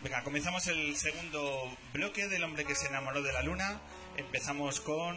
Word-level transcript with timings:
Venga, 0.00 0.22
comenzamos 0.22 0.64
el 0.68 0.96
segundo 0.96 1.76
bloque 1.92 2.28
del 2.28 2.44
hombre 2.44 2.64
que 2.64 2.76
se 2.76 2.86
enamoró 2.86 3.20
de 3.20 3.32
la 3.32 3.42
luna. 3.42 3.80
Empezamos 4.16 4.80
con 4.80 5.16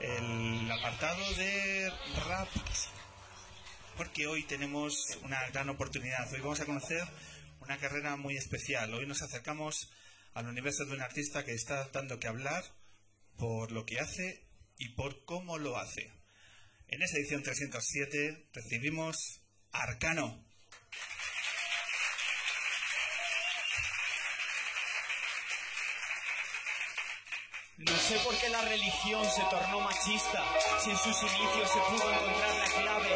el 0.00 0.72
apartado 0.72 1.22
de 1.34 1.92
rap. 2.26 2.48
Porque 3.96 4.26
hoy 4.26 4.42
tenemos 4.42 5.16
una 5.22 5.38
gran 5.50 5.68
oportunidad. 5.68 6.32
Hoy 6.32 6.40
vamos 6.40 6.58
a 6.58 6.66
conocer 6.66 7.04
una 7.60 7.78
carrera 7.78 8.16
muy 8.16 8.36
especial. 8.36 8.92
Hoy 8.94 9.06
nos 9.06 9.22
acercamos 9.22 9.92
al 10.34 10.48
universo 10.48 10.84
de 10.86 10.94
un 10.94 11.02
artista 11.02 11.44
que 11.44 11.54
está 11.54 11.88
dando 11.92 12.18
que 12.18 12.26
hablar 12.26 12.64
por 13.36 13.70
lo 13.70 13.86
que 13.86 14.00
hace 14.00 14.44
y 14.76 14.88
por 14.88 15.24
cómo 15.24 15.56
lo 15.56 15.78
hace. 15.78 16.10
En 16.88 17.00
esa 17.00 17.16
edición 17.18 17.44
307 17.44 18.48
recibimos 18.52 19.40
Arcano. 19.70 20.44
No 27.78 27.92
sé 27.92 28.18
por 28.20 28.34
qué 28.38 28.48
la 28.48 28.62
religión 28.62 29.22
se 29.26 29.42
tornó 29.50 29.80
machista, 29.80 30.42
si 30.82 30.90
en 30.92 30.96
sus 30.96 31.22
inicios 31.22 31.70
se 31.70 31.78
pudo 31.80 32.10
encontrar 32.10 32.54
la 32.56 32.82
clave, 32.82 33.08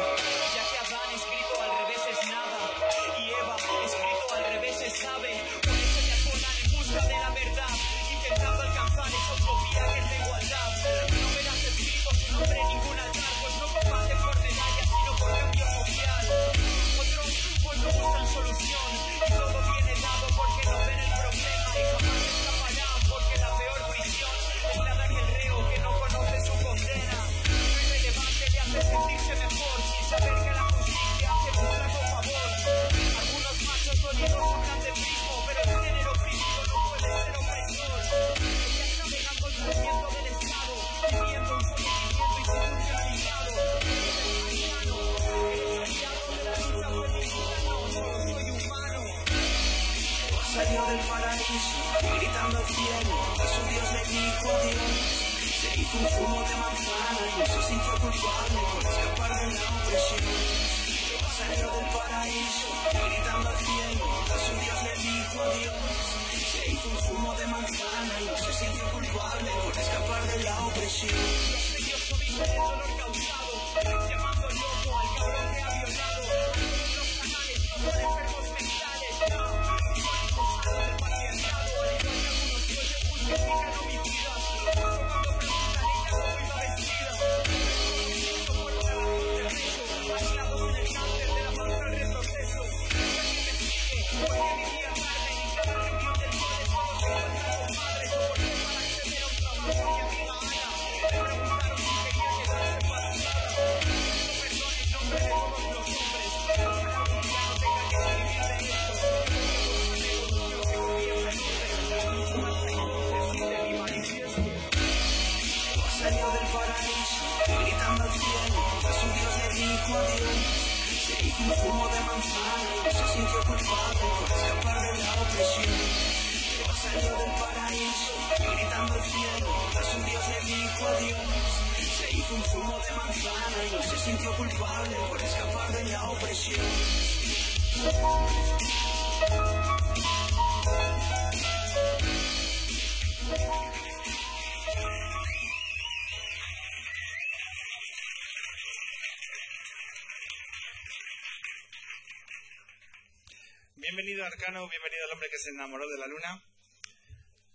Bienvenido 153.81 154.23
Arcano, 154.23 154.69
bienvenido 154.69 155.05
al 155.05 155.11
hombre 155.13 155.27
que 155.31 155.39
se 155.39 155.49
enamoró 155.49 155.89
de 155.89 155.97
la 155.97 156.05
luna. 156.05 156.43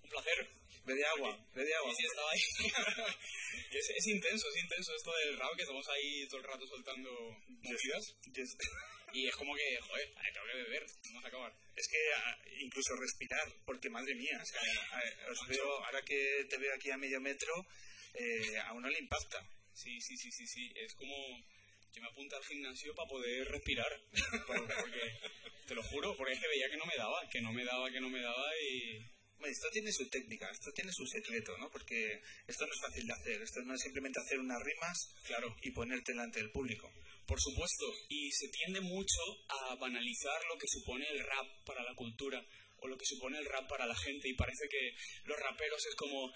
Un 0.03 0.11
placer. 0.11 0.51
Ve 0.85 0.95
de 0.95 1.07
agua, 1.07 1.39
ve 1.55 1.65
de 1.65 1.73
agua. 1.77 1.95
Sí, 1.95 2.03
sí, 2.03 2.07
estaba 2.07 2.31
ahí. 2.33 2.41
es, 3.71 3.91
es 3.91 4.07
intenso, 4.09 4.49
es 4.49 4.57
intenso 4.61 4.93
esto 4.97 5.13
del 5.19 5.39
rap, 5.39 5.55
que 5.55 5.63
estamos 5.63 5.87
ahí 5.89 6.27
todo 6.27 6.41
el 6.41 6.47
rato 6.49 6.67
soltando 6.67 7.13
movidas. 7.63 8.17
Yes. 8.35 8.57
Y 9.13 9.29
es 9.29 9.37
como 9.37 9.55
que, 9.55 9.79
joder, 9.81 10.15
tengo 10.35 10.47
que 10.47 10.63
beber, 10.65 10.87
vamos 11.05 11.25
a 11.25 11.29
acabar. 11.29 11.53
Es 11.77 11.87
que 11.87 11.99
ah, 12.17 12.39
incluso 12.59 12.97
respirar, 12.97 13.47
porque 13.65 13.89
madre 13.89 14.17
mía, 14.17 14.41
o 14.43 14.47
sea, 14.47 14.61
ah, 14.91 15.31
os 15.31 15.47
veo, 15.47 15.85
ahora 15.85 16.03
que 16.03 16.45
te 16.51 16.59
veo 16.59 16.75
aquí 16.75 16.91
a 16.91 16.97
medio 16.97 17.21
metro, 17.21 17.55
eh, 18.15 18.59
a 18.65 18.73
uno 18.73 18.89
le 18.89 18.99
impacta. 18.99 19.49
Sí, 19.73 20.01
sí, 20.01 20.17
sí, 20.17 20.33
sí, 20.33 20.45
sí. 20.49 20.73
Es 20.75 20.93
como... 20.95 21.15
Yo 21.93 22.03
me 22.03 22.09
apunto 22.09 22.37
al 22.37 22.45
gimnasio 22.45 22.95
para 22.95 23.09
poder 23.09 23.49
respirar. 23.49 23.91
por- 24.47 24.67
Porque, 24.81 25.19
te 25.67 25.75
lo 25.75 25.83
juro, 25.83 26.17
porque 26.17 26.35
es 26.35 26.41
que 26.41 26.49
veía 26.49 26.71
que 26.71 26.77
no 26.77 26.87
me 26.87 26.97
daba, 26.97 27.29
que 27.31 27.41
no 27.41 27.53
me 27.53 27.65
daba, 27.65 27.91
que 27.91 28.01
no 28.01 28.09
me 28.09 28.21
daba 28.21 28.47
y... 28.71 28.99
Bueno, 29.39 29.53
esto 29.53 29.69
tiene 29.71 29.93
su 29.93 30.09
técnica, 30.09 30.49
esto 30.51 30.71
tiene 30.73 30.91
su 30.93 31.05
secreto, 31.07 31.59
¿no? 31.59 31.69
Porque 31.71 32.23
esto 32.47 32.67
no 32.67 32.73
es 32.73 32.81
fácil 32.81 33.07
de 33.07 33.13
hacer, 33.13 33.43
esto 33.43 33.61
no 33.63 33.75
es 33.75 33.83
simplemente 33.83 34.19
hacer 34.19 34.39
unas 34.39 34.63
rimas 34.63 34.97
Claro, 35.27 35.55
y 35.63 35.73
ponerte 35.73 36.13
delante 36.13 36.39
del 36.41 36.51
público. 36.53 36.91
Por 37.27 37.39
supuesto, 37.41 37.85
y 38.09 38.31
se 38.33 38.49
tiende 38.49 38.81
mucho 38.81 39.21
a 39.49 39.75
banalizar 39.75 40.41
lo 40.49 40.57
que 40.57 40.67
supone 40.69 41.05
el 41.11 41.19
rap 41.21 41.47
para 41.67 41.83
la 41.83 41.95
cultura 41.95 42.43
o 42.79 42.89
lo 42.89 42.97
que 42.97 43.05
supone 43.07 43.39
el 43.39 43.47
rap 43.47 43.69
para 43.69 43.87
la 43.87 43.95
gente 43.97 44.29
y 44.29 44.35
parece 44.35 44.69
que 44.69 44.93
los 45.25 45.39
raperos 45.39 45.85
es 45.87 45.95
como 45.95 46.33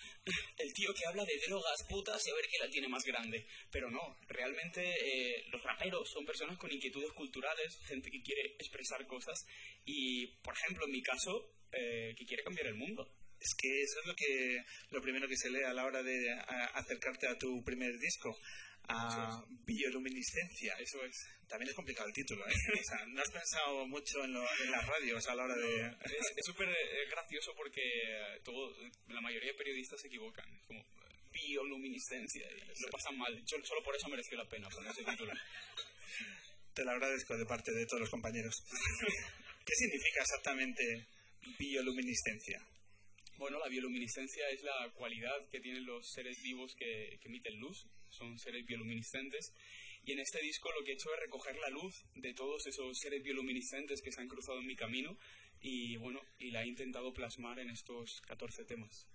el 0.59 0.73
tío 0.73 0.95
que 0.95 1.07
habla 1.07 1.25
de 1.25 1.39
drogas, 1.47 1.77
putas 1.89 2.21
y 2.27 2.31
a 2.31 2.35
ver 2.35 2.45
quién 2.49 2.63
la 2.63 2.71
tiene 2.71 2.89
más 2.89 3.05
grande. 3.05 3.47
Pero 3.71 3.91
no, 3.91 4.17
realmente 4.29 4.81
eh, 4.83 5.45
los 5.51 5.63
raperos 5.63 6.09
son 6.11 6.25
personas 6.25 6.59
con 6.59 6.73
inquietudes 6.73 7.13
culturales, 7.13 7.79
gente 7.87 8.11
que 8.11 8.23
quiere 8.23 8.55
expresar 8.59 9.07
cosas 9.07 9.39
y, 9.85 10.27
por 10.43 10.55
ejemplo, 10.55 10.87
en 10.87 10.93
mi 10.93 11.03
caso, 11.03 11.55
eh, 11.73 12.15
que 12.17 12.25
quiere 12.25 12.43
cambiar 12.43 12.67
el 12.69 12.75
mundo. 12.75 13.07
Es 13.41 13.55
que 13.57 13.81
eso 13.83 14.01
es 14.01 14.07
lo 14.07 14.15
que 14.15 14.59
lo 14.91 15.01
primero 15.01 15.27
que 15.27 15.37
se 15.37 15.51
lee 15.51 15.63
a 15.63 15.73
la 15.73 15.87
hora 15.87 16.03
de 16.03 16.31
a- 16.31 16.67
acercarte 16.75 17.27
a 17.27 17.39
tu 17.39 17.63
primer 17.65 17.99
disco, 17.99 18.37
a 18.89 19.45
bioluminiscencia. 19.67 20.75
Eso 20.79 21.05
es. 21.05 21.17
También 21.49 21.69
es 21.71 21.75
complicado 21.75 22.07
el 22.09 22.15
título, 22.15 22.47
¿eh? 22.49 22.53
O 22.81 22.85
sea, 22.85 23.07
no 23.07 23.21
has 23.21 23.31
pensado 23.31 23.87
mucho 23.87 24.25
en, 24.25 24.33
lo- 24.33 24.47
en 24.65 24.71
las 24.71 24.87
radios 24.87 25.27
a 25.29 25.35
la 25.35 25.45
hora 25.45 25.57
de... 25.57 25.87
Es 26.05 26.47
súper 26.47 26.69
eh, 26.69 27.07
gracioso 27.11 27.53
porque 27.57 27.83
todo, 28.45 28.75
la 29.09 29.21
mayoría 29.21 29.53
de 29.53 29.59
periodistas 29.59 30.01
se 30.01 30.09
equivocan. 30.09 30.49
Es 30.55 30.67
como 30.67 30.85
bioluminiscencia. 31.33 32.47
y 32.51 32.81
Lo 32.83 32.89
pasan 32.91 33.17
mal. 33.19 33.35
Yo, 33.47 33.57
solo 33.65 33.83
por 33.83 33.95
eso 33.97 34.09
mereció 34.09 34.37
la 34.37 34.49
pena 34.49 34.69
poner 34.69 34.91
ese 34.91 35.05
título. 35.05 35.33
Te 36.75 36.85
lo 36.85 36.91
agradezco 36.93 37.37
de 37.37 37.47
parte 37.47 37.73
de 37.73 37.87
todos 37.87 38.01
los 38.01 38.11
compañeros. 38.11 38.55
¿Qué 39.67 39.75
significa 39.75 40.21
exactamente 40.23 41.07
bioluminiscencia? 41.59 42.65
Bueno, 43.37 43.59
la 43.59 43.69
bioluminiscencia 43.69 44.49
es 44.51 44.63
la 44.63 44.91
cualidad 44.95 45.49
que 45.51 45.61
tienen 45.61 45.85
los 45.87 46.11
seres 46.13 46.37
vivos 46.43 46.75
que, 46.77 47.19
que 47.21 47.29
emiten 47.29 47.59
luz. 47.59 47.87
Son 48.11 48.39
seres 48.39 48.65
bioluminiscentes. 48.67 49.53
Y 50.05 50.13
en 50.13 50.21
este 50.21 50.41
disco 50.41 50.71
lo 50.73 50.85
que 50.85 50.93
he 50.93 50.95
hecho 50.95 51.13
es 51.15 51.21
recoger 51.21 51.57
la 51.57 51.69
luz 51.69 51.95
de 52.15 52.35
todos 52.35 52.67
esos 52.67 52.99
seres 52.99 53.23
bioluminiscentes 53.23 54.01
que 54.03 54.13
se 54.13 54.21
han 54.21 54.29
cruzado 54.29 54.59
en 54.59 54.67
mi 54.67 54.77
camino 54.77 55.17
y 55.61 55.97
bueno, 55.97 56.21
y 56.39 56.51
la 56.51 56.63
he 56.63 56.69
intentado 56.69 57.13
plasmar 57.13 57.59
en 57.59 57.71
estos 57.71 58.21
14 58.27 58.65
temas. 58.65 59.07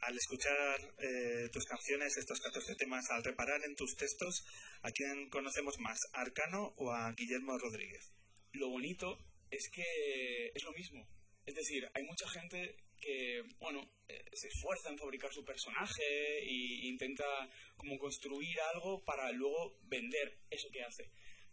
Al 0.00 0.16
escuchar 0.16 0.80
eh, 0.98 1.50
tus 1.52 1.66
canciones, 1.66 2.16
estos 2.16 2.40
14 2.40 2.74
temas, 2.76 3.04
al 3.10 3.22
reparar 3.22 3.62
en 3.64 3.76
tus 3.76 3.94
textos, 3.96 4.42
¿a 4.82 4.90
quién 4.90 5.28
conocemos 5.28 5.78
más, 5.78 5.98
a 6.14 6.22
Arcano 6.22 6.72
o 6.78 6.90
a 6.90 7.12
Guillermo 7.12 7.58
Rodríguez? 7.58 8.10
Lo 8.52 8.70
bonito 8.70 9.18
es 9.50 9.68
que 9.70 10.50
es 10.54 10.64
lo 10.64 10.72
mismo. 10.72 11.06
Es 11.44 11.54
decir, 11.54 11.86
hay 11.92 12.02
mucha 12.04 12.26
gente 12.30 12.76
que, 13.00 13.42
bueno, 13.58 13.80
eh, 14.08 14.24
se 14.32 14.48
esfuerza 14.48 14.90
en 14.90 14.98
fabricar 14.98 15.32
su 15.32 15.44
personaje 15.44 16.38
e 16.38 16.86
intenta 16.86 17.24
como 17.76 17.98
construir 17.98 18.60
algo 18.74 19.02
para 19.04 19.30
luego 19.32 19.78
vender 19.82 20.38
eso 20.50 20.68
que 20.70 20.82
hace. 20.82 21.10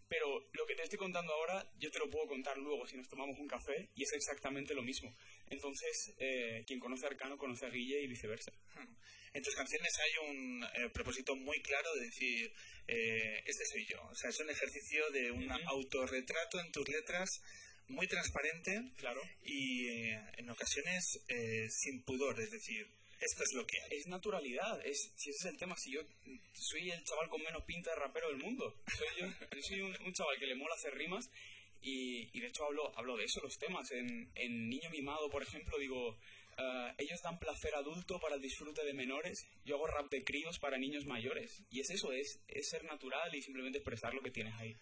Pero 0.10 0.48
lo 0.54 0.66
que 0.66 0.76
te 0.76 0.84
estoy 0.84 0.98
contando 0.98 1.34
ahora, 1.34 1.70
yo 1.78 1.92
te 1.92 2.00
lo 2.00 2.10
puedo 2.10 2.28
contar 2.28 2.58
luego 2.58 2.88
si 2.88 2.96
nos 2.96 3.10
tomamos 3.10 3.38
un 3.40 3.48
café 3.48 3.90
y 3.94 4.04
es 4.04 4.14
exactamente 4.14 4.74
lo 4.74 4.82
mismo. 4.82 5.14
Entonces, 5.48 6.14
eh, 6.18 6.64
quien 6.66 6.80
conoce 6.80 7.06
a 7.06 7.10
Arcano 7.10 7.38
conoce 7.38 7.66
a 7.66 7.70
Guille 7.70 8.02
y 8.02 8.08
viceversa. 8.08 8.54
En 9.34 9.44
tus 9.44 9.54
canciones 9.54 9.94
hay 10.00 10.30
un 10.30 10.64
eh, 10.64 10.90
propósito 10.94 11.36
muy 11.36 11.62
claro 11.62 11.94
de 11.96 12.06
decir, 12.06 12.54
eh, 12.88 13.44
este 13.46 13.66
soy 13.66 13.86
yo. 13.86 14.02
O 14.10 14.16
sea, 14.16 14.30
es 14.30 14.40
un 14.40 14.50
ejercicio 14.50 15.10
de 15.12 15.32
un 15.32 15.52
autorretrato 15.52 16.60
en 16.60 16.72
tus 16.72 16.88
letras 16.88 17.42
muy 17.89 18.07
transparente 18.07 18.92
claro. 18.98 19.22
y 19.44 19.88
en 19.88 20.50
ocasiones 20.50 21.19
sin 21.69 22.04
pudor, 22.04 22.39
es 22.39 22.51
decir, 22.51 22.88
esto 23.19 23.44
es 23.44 23.54
lo 23.54 23.66
que 23.66 23.81
hay. 23.81 23.98
Es 23.98 24.07
naturalidad, 24.07 24.80
es, 24.86 25.12
si 25.16 25.30
ese 25.30 25.48
es 25.48 25.54
el 25.54 25.57
tema, 25.57 25.75
si 25.78 25.92
yo 25.92 26.01
soy 26.54 26.92
el 26.92 27.04
chaval 27.04 27.30
con 27.30 27.42
menos 27.42 27.63
pinta 27.63 27.89
de 27.92 27.98
rapero 27.98 28.28
del 28.30 28.38
mundo, 28.38 28.75
soy 28.95 29.07
yo, 29.19 29.28
soy 29.62 29.81
un, 29.81 30.13
chaval 30.13 30.38
que 30.39 30.45
le 30.45 30.56
mola 30.56 30.75
hacer 30.75 30.94
rimas 30.94 31.30
y, 31.81 32.39
de 32.39 32.48
hecho 32.48 32.66
hablo, 32.66 32.92
hablo 32.98 33.18
de 33.18 33.24
eso, 33.24 33.42
los 33.42 33.57
temas. 33.57 33.90
En, 33.92 34.69
Niño 34.69 34.90
Mimado, 34.92 35.30
por 35.30 35.42
ejemplo, 35.42 35.78
digo, 35.80 36.18
ah, 36.57 36.94
ellos 36.98 37.22
dan 37.24 37.40
placer 37.40 37.74
adulto 37.75 38.19
para 38.19 38.36
el 38.36 38.42
disfrute 38.42 38.83
de 38.83 38.94
menores, 38.94 39.48
yo 39.66 39.75
hago 39.75 39.88
rap 39.88 40.12
de 40.12 40.24
críos 40.24 40.60
para 40.60 40.78
niños 40.78 41.06
mayores. 41.06 41.63
Y 41.72 41.80
es 41.80 41.90
eso, 41.90 42.12
es, 42.12 42.40
es 42.48 42.69
ser 42.69 42.83
natural 42.83 43.33
y 43.33 43.42
simplemente 43.42 43.80
expresar 43.80 44.13
lo 44.13 44.22
que 44.22 44.31
tienes 44.31 44.54
ahí 44.56 44.75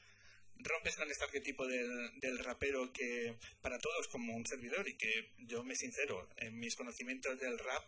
rompes 0.59 0.95
con 0.95 1.09
este 1.09 1.23
arquetipo 1.23 1.67
del, 1.67 2.19
del, 2.19 2.39
rapero 2.39 2.91
que 2.91 3.37
para 3.61 3.79
todos 3.79 4.07
como 4.07 4.35
un 4.35 4.45
servidor 4.45 4.87
y 4.87 4.97
que 4.97 5.33
yo 5.39 5.63
me 5.63 5.75
sincero 5.75 6.29
en 6.37 6.57
mis 6.59 6.75
conocimientos 6.75 7.39
del 7.39 7.57
rap 7.59 7.83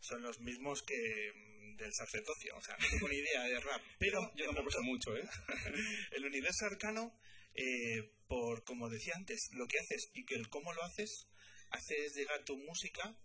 son 0.00 0.22
los 0.22 0.40
mismos 0.40 0.82
que 0.82 1.32
mm, 1.34 1.76
del 1.76 1.92
sacerdocio, 1.92 2.56
o 2.56 2.62
sea, 2.62 2.76
no 2.78 2.86
tengo 2.90 3.08
ni 3.08 3.16
idea 3.16 3.44
de 3.44 3.60
rap. 3.60 3.82
Pero 3.98 4.32
yo 4.36 4.46
tampoco 4.46 4.70
sé 4.70 4.80
mucho, 4.80 5.16
¿eh? 5.16 5.28
el 6.12 6.24
universo 6.24 6.66
arcano, 6.66 7.18
eh, 7.54 8.12
por 8.28 8.64
como 8.64 8.88
decía 8.88 9.14
antes, 9.16 9.50
lo 9.52 9.66
que 9.66 9.78
haces 9.78 10.10
y 10.14 10.24
que 10.24 10.34
el 10.34 10.48
cómo 10.48 10.72
lo 10.72 10.82
haces, 10.84 11.28
haces 11.70 12.14
llegar 12.14 12.44
tu 12.44 12.56
música 12.56 13.16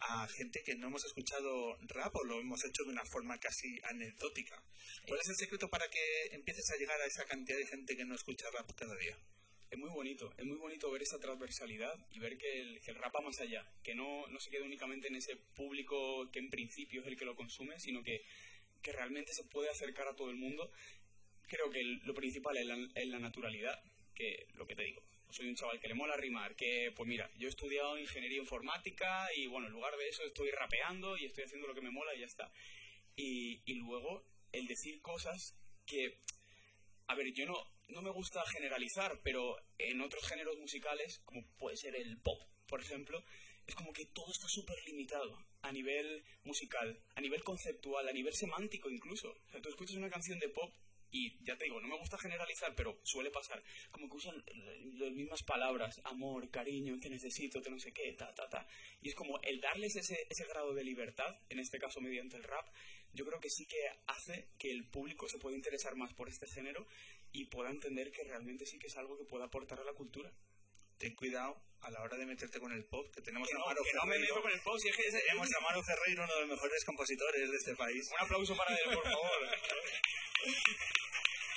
a 0.00 0.28
gente 0.28 0.62
que 0.64 0.76
no 0.76 0.88
hemos 0.88 1.04
escuchado 1.04 1.76
rap 1.88 2.14
o 2.16 2.24
lo 2.24 2.40
hemos 2.40 2.64
hecho 2.64 2.84
de 2.84 2.90
una 2.90 3.04
forma 3.04 3.38
casi 3.38 3.78
anecdótica. 3.84 4.62
¿Cuál 5.06 5.20
es 5.20 5.28
el 5.28 5.36
secreto 5.36 5.68
para 5.68 5.88
que 5.88 6.26
empieces 6.32 6.70
a 6.70 6.76
llegar 6.76 7.00
a 7.00 7.06
esa 7.06 7.24
cantidad 7.24 7.58
de 7.58 7.66
gente 7.66 7.96
que 7.96 8.04
no 8.04 8.14
escucha 8.14 8.50
rap 8.50 8.70
cada 8.76 8.94
es 9.70 9.78
muy 9.78 9.90
bonito, 9.90 10.32
es 10.38 10.44
muy 10.46 10.56
bonito 10.56 10.90
ver 10.90 11.02
esa 11.02 11.18
transversalidad 11.18 11.94
y 12.10 12.18
ver 12.18 12.38
que 12.38 12.60
el, 12.60 12.80
rap 12.96 13.14
va 13.14 13.20
más 13.20 13.38
allá, 13.40 13.70
que 13.82 13.94
no, 13.94 14.24
se 14.38 14.50
queda 14.50 14.64
únicamente 14.64 15.08
en 15.08 15.16
ese 15.16 15.36
público 15.54 16.30
que 16.32 16.38
en 16.38 16.48
principio 16.48 17.02
es 17.02 17.06
el 17.06 17.16
que 17.16 17.26
lo 17.26 17.36
consume, 17.36 17.78
sino 17.78 18.02
que, 18.02 18.22
que 18.80 18.92
realmente 18.92 19.32
se 19.34 19.44
puede 19.44 19.68
acercar 19.68 20.08
a 20.08 20.16
todo 20.16 20.30
el 20.30 20.36
mundo. 20.36 20.70
Creo 21.48 21.70
que 21.70 21.82
lo 21.82 22.14
principal 22.14 22.56
es 22.56 22.66
la, 22.66 22.78
es 22.94 23.08
la 23.08 23.18
naturalidad, 23.18 23.78
que 24.14 24.46
lo 24.54 24.66
que 24.66 24.74
te 24.74 24.84
digo, 24.84 25.02
soy 25.30 25.48
un 25.48 25.54
chaval 25.54 25.80
que 25.80 25.88
le 25.88 25.94
mola 25.94 26.16
rimar, 26.16 26.54
que 26.54 26.92
pues 26.94 27.08
mira, 27.08 27.30
yo 27.38 27.46
he 27.46 27.50
estudiado 27.50 27.98
ingeniería 27.98 28.38
informática 28.38 29.28
y 29.36 29.46
bueno, 29.46 29.66
en 29.66 29.72
lugar 29.72 29.96
de 29.96 30.08
eso 30.08 30.22
estoy 30.24 30.50
rapeando 30.50 31.16
y 31.16 31.26
estoy 31.26 31.44
haciendo 31.44 31.66
lo 31.66 31.74
que 31.74 31.80
me 31.80 31.90
mola 31.90 32.14
y 32.14 32.20
ya 32.20 32.26
está. 32.26 32.50
Y, 33.16 33.60
y 33.66 33.74
luego 33.74 34.24
el 34.52 34.66
decir 34.66 35.00
cosas 35.00 35.54
que, 35.86 36.18
a 37.06 37.14
ver, 37.14 37.32
yo 37.32 37.46
no, 37.46 37.56
no 37.88 38.02
me 38.02 38.10
gusta 38.10 38.44
generalizar, 38.46 39.20
pero 39.22 39.56
en 39.78 40.00
otros 40.00 40.26
géneros 40.26 40.58
musicales, 40.58 41.20
como 41.24 41.42
puede 41.58 41.76
ser 41.76 41.96
el 41.96 42.18
pop, 42.18 42.40
por 42.66 42.80
ejemplo, 42.80 43.22
es 43.66 43.74
como 43.74 43.92
que 43.92 44.06
todo 44.06 44.30
está 44.30 44.48
súper 44.48 44.76
limitado 44.86 45.38
a 45.62 45.72
nivel 45.72 46.24
musical, 46.44 46.98
a 47.14 47.20
nivel 47.20 47.42
conceptual, 47.42 48.08
a 48.08 48.12
nivel 48.12 48.34
semántico 48.34 48.90
incluso. 48.90 49.30
O 49.30 49.50
sea, 49.50 49.60
tú 49.60 49.68
escuchas 49.68 49.96
una 49.96 50.10
canción 50.10 50.38
de 50.38 50.48
pop 50.48 50.72
y 51.10 51.42
ya 51.44 51.56
te 51.56 51.64
digo, 51.64 51.80
no 51.80 51.88
me 51.88 51.98
gusta 51.98 52.18
generalizar, 52.18 52.74
pero 52.74 53.00
suele 53.02 53.30
pasar, 53.30 53.62
como 53.90 54.08
que 54.08 54.16
usan 54.16 54.44
las 54.98 55.12
mismas 55.12 55.42
palabras, 55.42 56.00
amor, 56.04 56.50
cariño, 56.50 56.98
te 57.00 57.10
necesito, 57.10 57.60
te 57.60 57.70
no 57.70 57.78
sé 57.78 57.92
qué, 57.92 58.12
ta, 58.12 58.34
ta, 58.34 58.48
ta. 58.48 58.66
Y 59.00 59.08
es 59.08 59.14
como 59.14 59.40
el 59.42 59.60
darles 59.60 59.96
ese, 59.96 60.26
ese 60.28 60.44
grado 60.46 60.74
de 60.74 60.84
libertad, 60.84 61.38
en 61.48 61.58
este 61.58 61.78
caso 61.78 62.00
mediante 62.00 62.36
el 62.36 62.44
rap, 62.44 62.66
yo 63.12 63.24
creo 63.24 63.40
que 63.40 63.50
sí 63.50 63.66
que 63.66 63.78
hace 64.06 64.48
que 64.58 64.70
el 64.70 64.88
público 64.88 65.28
se 65.28 65.38
pueda 65.38 65.56
interesar 65.56 65.96
más 65.96 66.12
por 66.14 66.28
este 66.28 66.46
género 66.46 66.86
y 67.32 67.46
pueda 67.46 67.70
entender 67.70 68.12
que 68.12 68.24
realmente 68.24 68.66
sí 68.66 68.78
que 68.78 68.88
es 68.88 68.96
algo 68.96 69.16
que 69.16 69.24
puede 69.24 69.44
aportar 69.44 69.80
a 69.80 69.84
la 69.84 69.92
cultura. 69.92 70.32
Ten 70.98 71.14
cuidado 71.14 71.62
a 71.80 71.90
la 71.90 72.02
hora 72.02 72.16
de 72.16 72.26
meterte 72.26 72.58
con 72.58 72.72
el 72.72 72.84
pop, 72.84 73.08
que 73.14 73.22
tenemos 73.22 73.48
que 73.48 73.54
a 73.54 73.58
Maro 73.58 73.82
Ferreiro. 73.84 74.04
No 74.04 74.06
me 74.06 74.18
meto 74.18 74.42
con 74.42 74.50
el 74.50 74.60
pop, 74.60 74.78
si 74.78 74.88
es 74.88 74.96
que 74.96 75.10
tenemos 75.10 75.48
a 75.54 75.60
Maro 75.60 75.82
Ferreiro, 75.82 76.24
uno 76.24 76.34
de 76.34 76.40
los 76.40 76.50
mejores 76.50 76.84
compositores 76.84 77.50
de 77.50 77.56
este 77.56 77.76
país. 77.76 78.10
Un 78.10 78.24
aplauso 78.24 78.56
para 78.56 78.74
él, 78.74 78.94
por 78.94 79.04
favor. 79.04 79.48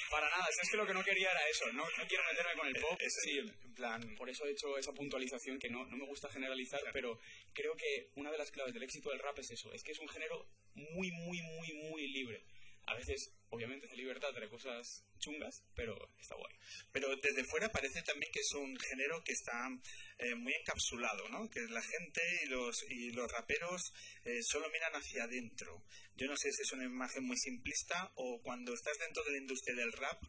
Para 0.09 0.29
nada, 0.29 0.45
es 0.49 0.69
que 0.69 0.75
lo 0.75 0.85
que 0.85 0.93
no 0.93 1.03
quería 1.03 1.31
era 1.31 1.47
eso, 1.47 1.71
no, 1.71 1.85
quiero 2.07 2.23
meterme 2.25 2.53
con 2.57 2.67
el 2.67 2.75
pop. 2.81 2.99
sí, 3.23 3.39
en 3.39 3.73
plan... 3.73 4.15
Por 4.17 4.29
eso 4.29 4.45
he 4.45 4.51
hecho 4.51 4.77
esa 4.77 4.91
puntualización 4.91 5.57
que 5.57 5.69
no, 5.69 5.85
no 5.85 5.95
me 5.95 6.05
gusta 6.05 6.29
generalizar, 6.29 6.81
pero 6.91 7.17
creo 7.53 7.75
que 7.77 8.09
una 8.15 8.29
de 8.29 8.37
las 8.37 8.51
claves 8.51 8.73
del 8.73 8.83
éxito 8.83 9.09
del 9.09 9.19
rap 9.19 9.39
es 9.39 9.51
eso, 9.51 9.71
es 9.71 9.83
que 9.83 9.93
es 9.93 9.99
un 9.99 10.09
género 10.09 10.47
muy, 10.73 11.11
muy, 11.11 11.41
muy, 11.41 11.73
muy 11.73 12.07
libre 12.07 12.43
a 12.91 12.95
veces, 12.95 13.31
obviamente, 13.49 13.87
de 13.87 13.95
libertad 13.95 14.33
trae 14.33 14.49
cosas 14.49 15.05
chungas, 15.17 15.63
pero 15.75 15.95
está 16.19 16.35
guay. 16.35 16.53
Pero 16.91 17.15
desde 17.15 17.45
fuera 17.45 17.71
parece 17.71 18.01
también 18.03 18.31
que 18.33 18.41
es 18.41 18.51
un 18.53 18.77
género 18.77 19.23
que 19.23 19.31
está 19.31 19.69
eh, 20.17 20.35
muy 20.35 20.53
encapsulado, 20.53 21.29
¿no? 21.29 21.49
Que 21.49 21.61
la 21.69 21.81
gente 21.81 22.21
y 22.43 22.49
los, 22.49 22.83
y 22.89 23.11
los 23.11 23.31
raperos 23.31 23.93
eh, 24.25 24.41
solo 24.43 24.69
miran 24.71 24.93
hacia 24.93 25.23
adentro. 25.23 25.85
Yo 26.17 26.27
no 26.27 26.35
sé 26.35 26.51
si 26.51 26.63
es 26.63 26.71
una 26.73 26.85
imagen 26.85 27.23
muy 27.23 27.37
simplista 27.37 28.11
o 28.15 28.41
cuando 28.41 28.73
estás 28.73 28.97
dentro 28.99 29.23
de 29.23 29.31
la 29.31 29.37
industria 29.37 29.75
del 29.75 29.93
rap 29.93 30.21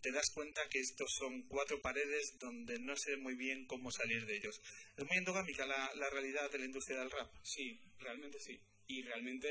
te 0.00 0.12
das 0.12 0.30
cuenta 0.34 0.60
que 0.68 0.80
estos 0.80 1.10
son 1.18 1.48
cuatro 1.48 1.80
paredes 1.80 2.36
donde 2.38 2.78
no 2.78 2.94
sé 2.94 3.16
muy 3.16 3.34
bien 3.34 3.66
cómo 3.66 3.90
salir 3.90 4.26
de 4.26 4.36
ellos. 4.36 4.60
¿Es 4.96 5.04
muy 5.06 5.16
endogámica 5.16 5.66
la, 5.66 5.94
la 5.94 6.10
realidad 6.10 6.50
de 6.50 6.58
la 6.58 6.66
industria 6.66 6.98
del 6.98 7.10
rap? 7.10 7.32
Sí, 7.42 7.80
realmente 7.98 8.38
sí. 8.38 8.60
Y 8.86 9.02
realmente 9.02 9.48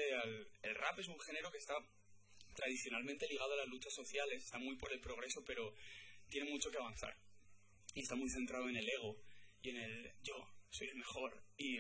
el 0.62 0.76
rap 0.76 1.00
es 1.00 1.08
un 1.08 1.20
género 1.20 1.52
que 1.52 1.58
está 1.58 1.74
tradicionalmente 2.54 3.28
ligado 3.28 3.54
a 3.54 3.58
las 3.58 3.68
luchas 3.68 3.94
sociales, 3.94 4.44
está 4.44 4.58
muy 4.58 4.76
por 4.76 4.92
el 4.92 5.00
progreso, 5.00 5.44
pero 5.46 5.74
tiene 6.30 6.50
mucho 6.50 6.72
que 6.72 6.78
avanzar. 6.78 7.16
Y 7.94 8.02
está 8.02 8.16
muy 8.16 8.30
centrado 8.30 8.68
en 8.70 8.76
el 8.76 8.90
ego 8.90 9.18
y 9.62 9.70
en 9.70 9.78
el 9.78 10.14
yo 10.24 10.36
soy 10.70 10.88
el 10.88 10.96
mejor. 10.96 11.44
Y 11.58 11.80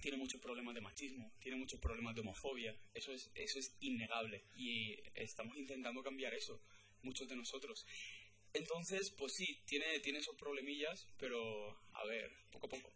tiene 0.00 0.16
muchos 0.16 0.40
problemas 0.40 0.74
de 0.74 0.80
machismo, 0.80 1.32
tiene 1.40 1.56
muchos 1.58 1.80
problemas 1.80 2.14
de 2.14 2.22
homofobia. 2.22 2.76
Eso 2.94 3.12
es, 3.12 3.30
eso 3.34 3.58
es 3.58 3.76
innegable. 3.80 4.44
Y 4.54 4.96
estamos 5.14 5.56
intentando 5.56 6.02
cambiar 6.02 6.34
eso, 6.34 6.60
muchos 7.02 7.28
de 7.28 7.36
nosotros. 7.36 7.86
Entonces, 8.52 9.12
pues 9.16 9.32
sí, 9.34 9.62
tiene, 9.64 10.00
tiene 10.00 10.18
esos 10.18 10.36
problemillas, 10.36 11.06
pero 11.18 11.78
a 11.94 12.04
ver, 12.04 12.30
poco 12.50 12.66
a 12.66 12.70
poco. 12.70 12.92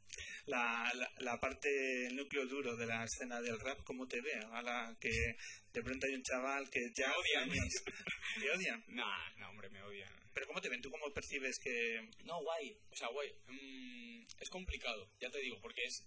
La, 0.47 0.93
la, 1.19 1.41
parte 1.41 2.09
núcleo 2.13 2.47
duro 2.47 2.77
de 2.77 2.87
la 2.87 3.05
escena 3.05 3.41
del 3.41 3.61
rap, 3.61 3.83
¿cómo 3.85 4.07
te 4.09 4.21
ve? 4.21 4.35
A 4.53 4.63
la 4.63 4.97
que 5.01 5.37
de 5.73 5.83
pronto 5.83 6.07
hay 6.07 6.15
un 6.15 6.23
chaval 6.23 6.69
que 6.71 6.81
ya... 6.95 7.13
odian. 7.17 7.51
¿Te 8.41 8.51
odian? 8.51 8.85
No, 8.89 9.07
no, 9.37 9.51
hombre, 9.51 9.69
me 9.71 9.83
odian. 9.83 10.13
¿Pero 10.35 10.47
cómo 10.49 10.61
te 10.61 10.69
ven? 10.69 10.83
¿Tú 10.83 10.91
cómo 10.91 11.13
percibes 11.13 11.59
que...? 11.63 12.01
No, 12.25 12.43
guay. 12.43 12.77
O 12.91 12.97
sea, 12.97 13.09
guay. 13.09 13.33
Mm, 13.47 14.27
es 14.41 14.51
complicado, 14.51 15.09
ya 15.21 15.31
te 15.31 15.39
digo, 15.41 15.61
porque 15.61 15.85
es... 15.85 16.05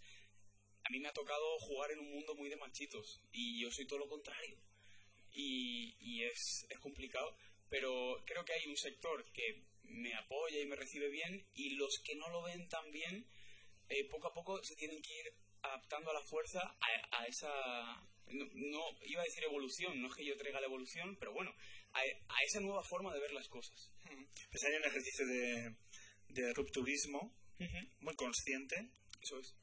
A 0.84 0.90
mí 0.90 1.00
me 1.00 1.08
ha 1.08 1.14
tocado 1.14 1.58
jugar 1.60 1.92
en 1.92 2.00
un 2.00 2.12
mundo 2.12 2.36
muy 2.36 2.50
de 2.50 2.56
machitos 2.58 3.22
y 3.32 3.62
yo 3.62 3.72
soy 3.72 3.88
todo 3.88 4.00
lo 4.00 4.10
contrario. 4.10 4.58
Y, 5.32 5.96
y 6.00 6.24
es, 6.24 6.66
es 6.70 6.80
complicado 6.80 7.36
pero 7.70 8.24
creo 8.26 8.44
que 8.46 8.54
hay 8.54 8.66
un 8.68 8.78
sector 8.78 9.26
que 9.32 9.64
me 9.84 10.14
apoya 10.16 10.60
y 10.60 10.66
me 10.66 10.76
recibe 10.76 11.10
bien 11.10 11.46
y 11.54 11.76
los 11.76 12.02
que 12.04 12.16
no 12.16 12.30
lo 12.30 12.44
ven 12.44 12.68
tan 12.68 12.92
bien, 12.92 13.26
eh, 13.90 14.08
poco 14.10 14.28
a 14.28 14.34
poco 14.34 14.62
se 14.64 14.76
tienen 14.76 15.02
que 15.02 15.14
ir 15.14 15.34
adaptando 15.62 16.12
a 16.12 16.14
la 16.14 16.22
fuerza 16.22 16.60
a, 17.12 17.26
esa, 17.26 17.50
no, 18.28 18.82
iba 19.06 19.22
a 19.22 19.26
decir 19.26 19.44
evolución, 19.44 20.02
no 20.02 20.08
es 20.08 20.16
que 20.16 20.26
yo 20.26 20.38
traiga 20.38 20.60
la 20.60 20.68
evolución, 20.68 21.18
pero 21.20 21.34
bueno, 21.34 21.54
a, 21.94 22.04
esa 22.44 22.60
nueva 22.60 22.84
forma 22.84 23.14
de 23.14 23.20
ver 23.20 23.32
las 23.32 23.48
cosas. 23.48 23.92
Pues 24.52 24.64
hay 24.64 24.76
un 24.76 24.86
ejercicio 24.86 25.26
de, 25.26 25.76
de 26.30 26.54
rupturismo 26.54 27.36
muy 28.02 28.16
consciente. 28.16 28.76
Eso 29.22 29.40
es 29.40 29.56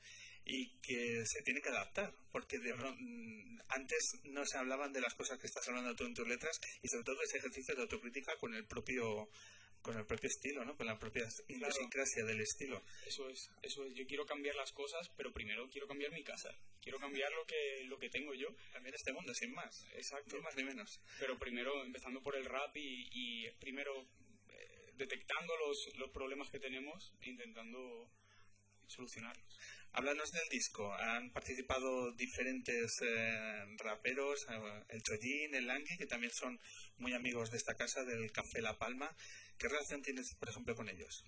y 0.44 0.68
que 0.80 1.24
se 1.26 1.42
tiene 1.42 1.60
que 1.60 1.70
adaptar, 1.70 2.14
porque 2.30 2.58
de, 2.58 2.74
mm, 2.74 3.60
antes 3.68 4.20
no 4.24 4.44
se 4.44 4.58
hablaban 4.58 4.92
de 4.92 5.00
las 5.00 5.14
cosas 5.14 5.38
que 5.38 5.46
estás 5.46 5.66
hablando 5.68 5.96
tú 5.96 6.04
en 6.04 6.14
tus 6.14 6.28
letras 6.28 6.60
y 6.82 6.88
sobre 6.88 7.04
todo 7.04 7.22
ese 7.22 7.38
ejercicio 7.38 7.74
de 7.74 7.82
autocrítica 7.82 8.36
con 8.36 8.54
el 8.54 8.66
propio 8.66 9.28
con 9.84 9.98
el 9.98 10.06
propio 10.06 10.30
estilo, 10.30 10.64
¿no? 10.64 10.78
Con 10.78 10.86
la 10.86 10.98
propia 10.98 11.28
idiosincrasia 11.46 12.24
del 12.24 12.40
estilo. 12.40 12.82
Eso 13.06 13.28
es, 13.28 13.50
eso 13.60 13.84
es. 13.84 13.92
Yo 13.92 14.06
quiero 14.06 14.24
cambiar 14.24 14.54
las 14.54 14.72
cosas, 14.72 15.10
pero 15.14 15.30
primero 15.30 15.68
quiero 15.68 15.86
cambiar 15.86 16.10
mi 16.10 16.24
casa. 16.24 16.56
Quiero 16.80 16.98
cambiar 16.98 17.30
lo 17.32 17.44
que, 17.44 17.84
lo 17.84 17.98
que 17.98 18.08
tengo 18.08 18.32
yo. 18.32 18.48
También 18.72 18.94
este 18.94 19.12
mundo, 19.12 19.34
sin 19.34 19.52
más. 19.52 19.86
Exacto. 19.92 20.36
Ni 20.36 20.42
más 20.42 20.56
ni 20.56 20.64
menos. 20.64 21.00
Pero 21.20 21.38
primero, 21.38 21.84
empezando 21.84 22.22
por 22.22 22.34
el 22.34 22.46
rap 22.46 22.74
y, 22.78 23.10
y 23.12 23.50
primero 23.60 24.08
eh, 24.48 24.92
detectando 24.96 25.54
los, 25.58 25.94
los 25.98 26.10
problemas 26.12 26.48
que 26.48 26.58
tenemos 26.58 27.12
e 27.20 27.28
intentando 27.28 28.08
solucionarlos. 28.86 29.58
Háblanos 29.96 30.32
del 30.32 30.48
disco. 30.48 30.92
Han 30.92 31.30
participado 31.30 32.10
diferentes 32.10 33.00
eh, 33.00 33.64
raperos, 33.76 34.44
eh, 34.50 34.84
el 34.88 35.04
Chollín, 35.04 35.54
el 35.54 35.68
Langui, 35.68 35.96
que 35.96 36.06
también 36.06 36.32
son 36.32 36.58
muy 36.96 37.12
amigos 37.12 37.52
de 37.52 37.58
esta 37.58 37.76
casa, 37.76 38.04
del 38.04 38.32
Café 38.32 38.60
La 38.60 38.76
Palma. 38.76 39.16
¿Qué 39.56 39.68
relación 39.68 40.02
tienes, 40.02 40.34
por 40.34 40.48
ejemplo, 40.48 40.74
con 40.74 40.88
ellos? 40.88 41.24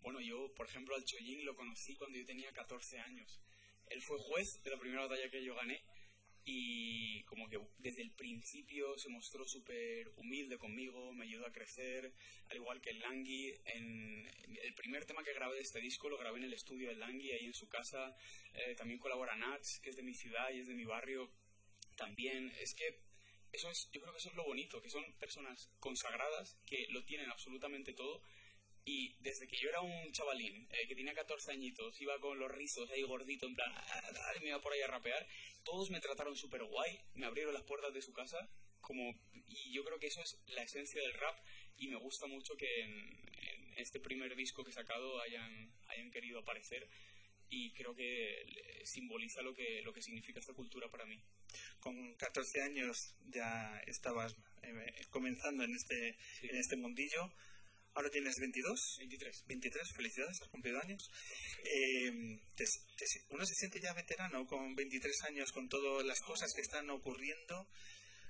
Bueno, 0.00 0.20
yo, 0.20 0.52
por 0.56 0.66
ejemplo, 0.66 0.96
al 0.96 1.04
Chollín 1.04 1.44
lo 1.44 1.54
conocí 1.54 1.94
cuando 1.94 2.18
yo 2.18 2.26
tenía 2.26 2.52
14 2.52 2.98
años. 2.98 3.40
Él 3.86 4.02
fue 4.02 4.18
juez 4.18 4.64
de 4.64 4.70
la 4.70 4.80
primera 4.80 5.02
batalla 5.02 5.30
que 5.30 5.44
yo 5.44 5.54
gané 5.54 5.80
y 6.50 7.24
como 7.24 7.46
que 7.46 7.60
desde 7.76 8.00
el 8.00 8.10
principio 8.10 8.96
se 8.96 9.10
mostró 9.10 9.44
súper 9.44 10.08
humilde 10.16 10.56
conmigo, 10.56 11.12
me 11.12 11.26
ayudó 11.26 11.44
a 11.44 11.52
crecer, 11.52 12.10
al 12.48 12.56
igual 12.56 12.80
que 12.80 12.88
el 12.88 13.00
Langui. 13.00 13.54
En, 13.66 14.26
el 14.62 14.72
primer 14.72 15.04
tema 15.04 15.22
que 15.22 15.34
grabé 15.34 15.56
de 15.56 15.60
este 15.60 15.78
disco 15.78 16.08
lo 16.08 16.16
grabé 16.16 16.38
en 16.38 16.44
el 16.44 16.54
estudio 16.54 16.88
del 16.88 17.00
Langui, 17.00 17.32
ahí 17.32 17.44
en 17.44 17.52
su 17.52 17.68
casa. 17.68 18.16
Eh, 18.54 18.74
también 18.76 18.98
colabora 18.98 19.36
Nats, 19.36 19.78
que 19.80 19.90
es 19.90 19.96
de 19.96 20.02
mi 20.02 20.14
ciudad 20.14 20.48
y 20.50 20.60
es 20.60 20.66
de 20.68 20.74
mi 20.74 20.86
barrio. 20.86 21.30
También 21.98 22.50
es 22.60 22.72
que 22.74 22.98
eso 23.52 23.70
es, 23.70 23.90
yo 23.92 24.00
creo 24.00 24.14
que 24.14 24.18
eso 24.20 24.30
es 24.30 24.34
lo 24.34 24.44
bonito, 24.44 24.80
que 24.80 24.88
son 24.88 25.04
personas 25.18 25.70
consagradas 25.80 26.56
que 26.64 26.86
lo 26.88 27.04
tienen 27.04 27.28
absolutamente 27.28 27.92
todo 27.92 28.22
y 28.88 29.14
desde 29.20 29.46
que 29.46 29.58
yo 29.58 29.68
era 29.68 29.82
un 29.82 30.12
chavalín, 30.12 30.66
eh, 30.72 30.88
que 30.88 30.94
tenía 30.96 31.12
14 31.12 31.52
añitos, 31.52 32.00
iba 32.00 32.18
con 32.20 32.38
los 32.38 32.50
rizos 32.50 32.90
ahí 32.90 33.02
gordito, 33.02 33.44
en 33.44 33.54
plan, 33.54 33.70
ah, 33.76 34.32
y 34.36 34.40
me 34.40 34.48
iba 34.48 34.62
por 34.62 34.72
ahí 34.72 34.80
a 34.80 34.86
rapear, 34.86 35.26
todos 35.70 35.90
me 35.90 36.00
trataron 36.00 36.34
súper 36.34 36.64
guay, 36.64 36.98
me 37.14 37.26
abrieron 37.26 37.52
las 37.52 37.62
puertas 37.62 37.92
de 37.92 38.00
su 38.00 38.14
casa, 38.14 38.48
como, 38.80 39.14
y 39.48 39.70
yo 39.70 39.84
creo 39.84 39.98
que 39.98 40.06
eso 40.06 40.22
es 40.22 40.38
la 40.46 40.62
esencia 40.62 41.02
del 41.02 41.12
rap, 41.12 41.36
y 41.76 41.88
me 41.88 41.96
gusta 41.96 42.26
mucho 42.26 42.56
que 42.56 42.80
en, 42.80 43.28
este 43.76 44.00
primer 44.00 44.34
disco 44.34 44.64
que 44.64 44.70
he 44.70 44.74
sacado 44.74 45.20
hayan, 45.20 45.70
hayan 45.88 46.10
querido 46.10 46.40
aparecer, 46.40 46.88
y 47.50 47.72
creo 47.74 47.94
que 47.94 48.82
simboliza 48.84 49.42
lo 49.42 49.54
que, 49.54 49.82
lo 49.82 49.92
que 49.92 50.02
significa 50.02 50.40
esta 50.40 50.54
cultura 50.54 50.90
para 50.90 51.04
mí. 51.04 51.22
Con 51.80 52.14
14 52.14 52.62
años 52.62 53.14
ya 53.26 53.78
estabas 53.86 54.36
eh, 54.62 55.06
comenzando 55.10 55.64
en 55.64 55.74
este, 55.74 56.18
en 56.42 56.56
este 56.56 56.76
mundillo. 56.76 57.32
Ahora 57.98 58.10
tienes 58.10 58.38
22. 58.38 58.96
23. 59.00 59.44
23, 59.48 59.92
felicidades, 59.96 60.40
has 60.40 60.48
cumplido 60.50 60.78
años. 60.80 61.10
Eh, 61.64 62.38
uno 63.30 63.44
se 63.44 63.54
siente 63.54 63.80
ya 63.80 63.92
veterano 63.92 64.46
con 64.46 64.76
23 64.76 65.24
años, 65.24 65.50
con 65.50 65.68
todas 65.68 66.06
las 66.06 66.20
cosas 66.20 66.52
que 66.54 66.60
están 66.60 66.88
ocurriendo. 66.90 67.66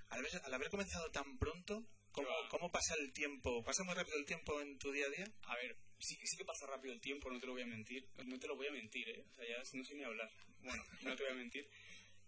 Al 0.08 0.20
haber, 0.20 0.40
al 0.42 0.54
haber 0.54 0.70
comenzado 0.70 1.10
tan 1.10 1.36
pronto, 1.36 1.84
¿cómo, 2.12 2.28
¿cómo, 2.48 2.70
pasa 2.70 2.94
el 2.98 3.12
tiempo? 3.12 3.62
¿Pasa 3.62 3.84
muy 3.84 3.92
rápido 3.92 4.16
el 4.16 4.24
tiempo 4.24 4.58
en 4.62 4.78
tu 4.78 4.90
día 4.90 5.04
a 5.04 5.10
día? 5.10 5.30
A 5.42 5.56
ver, 5.56 5.76
sí, 5.98 6.16
sí 6.24 6.38
que 6.38 6.46
pasa 6.46 6.66
rápido 6.66 6.94
el 6.94 7.00
tiempo, 7.02 7.30
no 7.30 7.38
te 7.38 7.46
lo 7.46 7.52
voy 7.52 7.60
a 7.60 7.66
mentir. 7.66 8.08
No 8.24 8.38
te 8.38 8.46
lo 8.46 8.56
voy 8.56 8.68
a 8.68 8.72
mentir, 8.72 9.06
¿eh? 9.10 9.22
O 9.30 9.34
sea, 9.34 9.44
ya 9.46 9.58
no 9.58 9.84
sé 9.84 9.94
ni 9.96 10.02
hablar. 10.02 10.32
Bueno, 10.62 10.82
no 11.02 11.14
te 11.14 11.24
voy 11.24 11.32
a 11.32 11.36
mentir. 11.36 11.68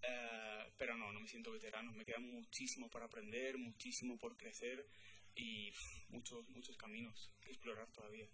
Uh, 0.03 0.71
pero 0.77 0.95
no, 0.95 1.11
no 1.11 1.21
me 1.21 1.29
siento 1.29 1.51
veterano. 1.51 1.91
Me 1.93 2.05
queda 2.05 2.19
muchísimo 2.19 2.91
para 2.91 3.07
aprender, 3.07 3.57
muchísimo 3.57 4.19
por 4.19 4.37
crecer 4.37 4.87
y 5.35 5.71
muchos, 6.09 6.49
muchos 6.51 6.77
caminos 6.77 7.31
que 7.41 7.51
explorar 7.51 7.91
todavía. 7.93 8.29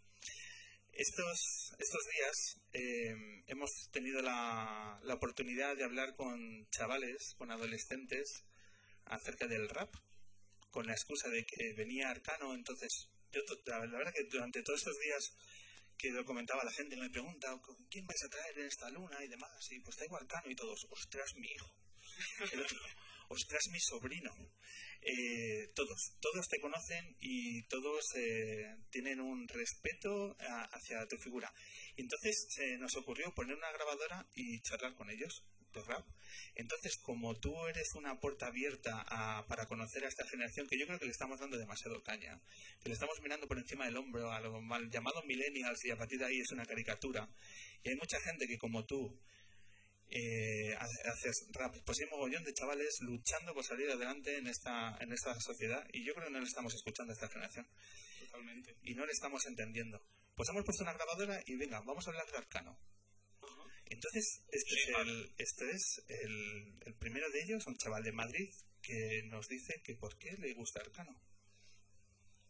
Estos, 0.93 1.75
estos 1.79 2.03
días 2.15 2.61
eh, 2.73 3.43
hemos 3.49 3.71
tenido 3.93 4.23
la, 4.23 4.99
la 5.03 5.15
oportunidad 5.15 5.77
de 5.77 5.85
hablar 5.85 6.15
con 6.17 6.67
chavales, 6.71 7.35
con 7.37 7.51
adolescentes, 7.51 8.45
acerca 9.07 9.47
del 9.47 9.69
rap, 9.69 9.95
con 10.71 10.87
la 10.87 10.93
excusa 10.93 11.29
de 11.29 11.45
que 11.45 11.75
venía 11.75 12.11
Arcano. 12.11 12.55
Entonces, 12.55 13.09
yo, 13.33 13.41
la, 13.67 13.79
verdad 13.79 14.13
que 14.15 14.25
durante 14.25 14.63
todos 14.63 14.81
estos 14.81 14.99
días 14.99 15.33
que 15.97 16.11
lo 16.11 16.25
comentaba 16.25 16.65
la 16.65 16.73
gente, 16.73 16.97
me 16.97 17.11
pregunta, 17.11 17.49
¿quién 17.91 18.07
vais 18.07 18.25
a 18.25 18.29
traer 18.29 18.59
en 18.59 18.67
esta 18.67 18.91
luna 18.91 19.23
y 19.25 19.29
demás? 19.29 19.51
Y 19.71 19.81
pues 19.81 19.97
traigo 19.97 20.17
Arcano 20.17 20.51
y 20.51 20.55
todos, 20.55 20.87
ostras, 20.91 21.35
mi 21.37 21.49
hijo. 21.49 21.73
ostras, 23.29 23.63
mi 23.71 23.81
sobrino. 23.81 24.33
Eh, 25.09 25.71
todos, 25.77 26.17
todos 26.21 26.49
te 26.49 26.59
conocen 26.59 27.17
y 27.21 27.63
todos 27.69 28.05
eh, 28.17 28.75
tienen 28.91 29.21
un 29.21 29.47
respeto 29.47 30.37
hacia 30.73 31.07
tu 31.07 31.17
figura. 31.19 31.53
Y 31.95 32.03
entonces 32.03 32.49
se 32.51 32.77
nos 32.79 32.97
ocurrió 32.97 33.33
poner 33.33 33.57
una 33.57 33.71
grabadora 33.71 34.27
y 34.35 34.61
charlar 34.63 34.97
con 34.97 35.09
ellos. 35.09 35.45
Entonces, 36.55 36.97
como 37.03 37.39
tú 37.39 37.55
eres 37.67 37.95
una 37.95 38.19
puerta 38.19 38.47
abierta 38.47 39.05
para 39.47 39.67
conocer 39.67 40.05
a 40.05 40.09
esta 40.09 40.27
generación, 40.27 40.67
que 40.67 40.79
yo 40.79 40.87
creo 40.87 40.99
que 40.99 41.05
le 41.05 41.11
estamos 41.11 41.39
dando 41.39 41.59
demasiado 41.59 42.03
caña, 42.03 42.41
que 42.83 42.89
le 42.89 42.95
estamos 42.95 43.21
mirando 43.21 43.47
por 43.47 43.59
encima 43.59 43.85
del 43.85 43.97
hombro 43.97 44.33
a 44.33 44.41
los 44.41 44.63
mal 44.63 44.91
llamados 44.91 45.25
millennials 45.27 45.85
y 45.85 45.91
a 45.91 45.97
partir 45.97 46.19
de 46.19 46.27
ahí 46.27 46.41
es 46.41 46.51
una 46.51 46.65
caricatura. 46.65 47.29
Y 47.85 47.91
hay 47.91 47.97
mucha 47.97 48.19
gente 48.21 48.47
que 48.47 48.59
como 48.59 48.87
tú 48.87 49.21
eh, 50.11 50.75
haces 50.77 51.47
rap. 51.53 51.77
Pues 51.85 51.99
hay 51.99 52.05
un 52.05 52.11
mogollón 52.11 52.45
de 52.45 52.55
chavales 52.55 52.99
luchando 53.01 53.55
por 53.55 53.65
salir 53.65 53.91
adelante 53.91 54.37
en 54.37 54.47
esta, 54.47 54.97
en 55.01 55.13
esta 55.13 55.39
sociedad 55.41 55.87
y 55.93 56.05
yo 56.05 56.15
creo 56.15 56.27
que 56.27 56.33
no 56.33 56.41
le 56.41 56.47
estamos 56.47 56.75
escuchando 56.75 57.13
a 57.13 57.15
esta 57.15 57.29
generación. 57.29 57.67
Totalmente. 58.21 58.77
Y 58.83 58.95
no 58.95 59.05
le 59.07 59.13
estamos 59.13 59.45
entendiendo. 59.47 60.01
Pues 60.35 60.49
hemos 60.51 60.65
puesto 60.65 60.83
una 60.83 60.93
grabadora 60.93 61.43
y 61.47 61.57
venga, 61.57 61.81
vamos 61.81 62.07
a 62.07 62.11
hablar 62.11 62.27
de 62.31 62.39
Arcano. 62.39 62.79
Entonces, 63.89 64.43
este 64.51 64.75
es, 64.75 64.89
el, 64.99 65.35
este 65.39 65.71
es 65.71 66.05
el, 66.09 66.83
el, 66.87 66.95
primero 66.95 67.31
de 67.31 67.43
ellos, 67.43 67.67
un 67.67 67.77
chaval 67.77 68.03
de 68.03 68.11
Madrid, 68.11 68.53
que 68.83 69.23
nos 69.27 69.47
dice 69.47 69.81
que 69.85 69.95
por 69.95 70.19
qué 70.19 70.33
le 70.39 70.55
gusta 70.55 70.81
Arcano. 70.81 71.23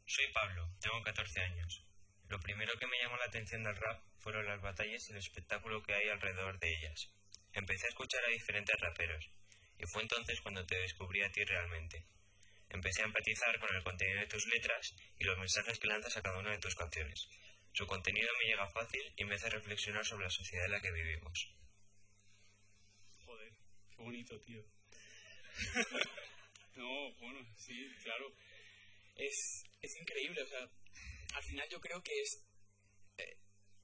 Soy 0.06 0.24
Pablo, 0.32 0.74
tengo 0.80 1.02
14 1.02 1.40
años. 1.40 1.84
Lo 2.28 2.40
primero 2.40 2.72
que 2.78 2.86
me 2.86 2.98
llamó 2.98 3.16
la 3.18 3.26
atención 3.26 3.62
del 3.62 3.76
rap 3.76 4.02
fueron 4.18 4.46
las 4.46 4.60
batallas 4.60 5.08
y 5.08 5.12
el 5.12 5.18
espectáculo 5.18 5.82
que 5.82 5.94
hay 5.94 6.08
alrededor 6.08 6.58
de 6.58 6.74
ellas. 6.74 7.12
Empecé 7.56 7.86
a 7.86 7.88
escuchar 7.88 8.22
a 8.22 8.28
diferentes 8.28 8.78
raperos, 8.78 9.30
y 9.78 9.86
fue 9.86 10.02
entonces 10.02 10.42
cuando 10.42 10.66
te 10.66 10.76
descubrí 10.76 11.22
a 11.22 11.32
ti 11.32 11.42
realmente. 11.42 12.04
Empecé 12.68 13.00
a 13.00 13.06
empatizar 13.06 13.58
con 13.58 13.74
el 13.74 13.82
contenido 13.82 14.20
de 14.20 14.26
tus 14.26 14.46
letras 14.48 14.94
y 15.18 15.24
los 15.24 15.38
mensajes 15.38 15.78
que 15.78 15.86
lanzas 15.86 16.14
a 16.18 16.22
cada 16.22 16.38
una 16.38 16.50
de 16.50 16.58
tus 16.58 16.74
canciones. 16.74 17.26
Su 17.72 17.86
contenido 17.86 18.28
me 18.38 18.50
llega 18.50 18.68
fácil 18.68 19.00
y 19.16 19.24
me 19.24 19.36
hace 19.36 19.48
reflexionar 19.48 20.04
sobre 20.04 20.24
la 20.24 20.30
sociedad 20.30 20.66
en 20.66 20.72
la 20.72 20.80
que 20.82 20.92
vivimos. 20.92 21.54
Joder, 23.24 23.52
qué 23.90 24.02
bonito, 24.02 24.38
tío. 24.42 24.62
no, 26.76 27.14
bueno, 27.14 27.40
sí, 27.56 27.88
claro. 28.02 28.34
Es, 29.14 29.64
es 29.80 29.96
increíble, 29.98 30.42
o 30.42 30.46
sea, 30.46 30.68
al 31.34 31.42
final 31.42 31.66
yo 31.70 31.80
creo 31.80 32.02
que 32.02 32.20
es 32.20 32.46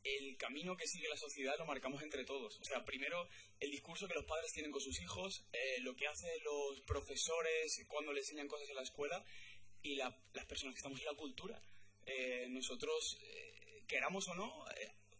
el 0.04 0.36
camino 0.36 0.76
que 0.76 0.86
sigue 0.86 1.08
la 1.08 1.16
sociedad 1.16 1.56
lo 1.58 1.66
marcamos 1.66 2.02
entre 2.02 2.24
todos. 2.24 2.58
O 2.60 2.64
sea, 2.64 2.84
primero 2.84 3.28
el 3.60 3.70
discurso 3.70 4.08
que 4.08 4.14
los 4.14 4.24
padres 4.24 4.52
tienen 4.52 4.72
con 4.72 4.80
sus 4.80 5.00
hijos, 5.00 5.44
eh, 5.52 5.78
lo 5.80 5.94
que 5.94 6.08
hacen 6.08 6.30
los 6.42 6.80
profesores 6.80 7.84
cuando 7.88 8.12
le 8.12 8.20
enseñan 8.20 8.48
cosas 8.48 8.68
en 8.68 8.76
la 8.76 8.82
escuela 8.82 9.24
y 9.82 9.94
las 9.96 10.14
personas 10.48 10.74
que 10.74 10.78
estamos 10.78 10.98
en 11.00 11.06
la 11.06 11.14
cultura. 11.14 11.60
Eh, 12.06 12.46
nosotros, 12.48 13.18
eh, 13.22 13.84
queramos 13.86 14.26
o 14.28 14.34
no, 14.34 14.64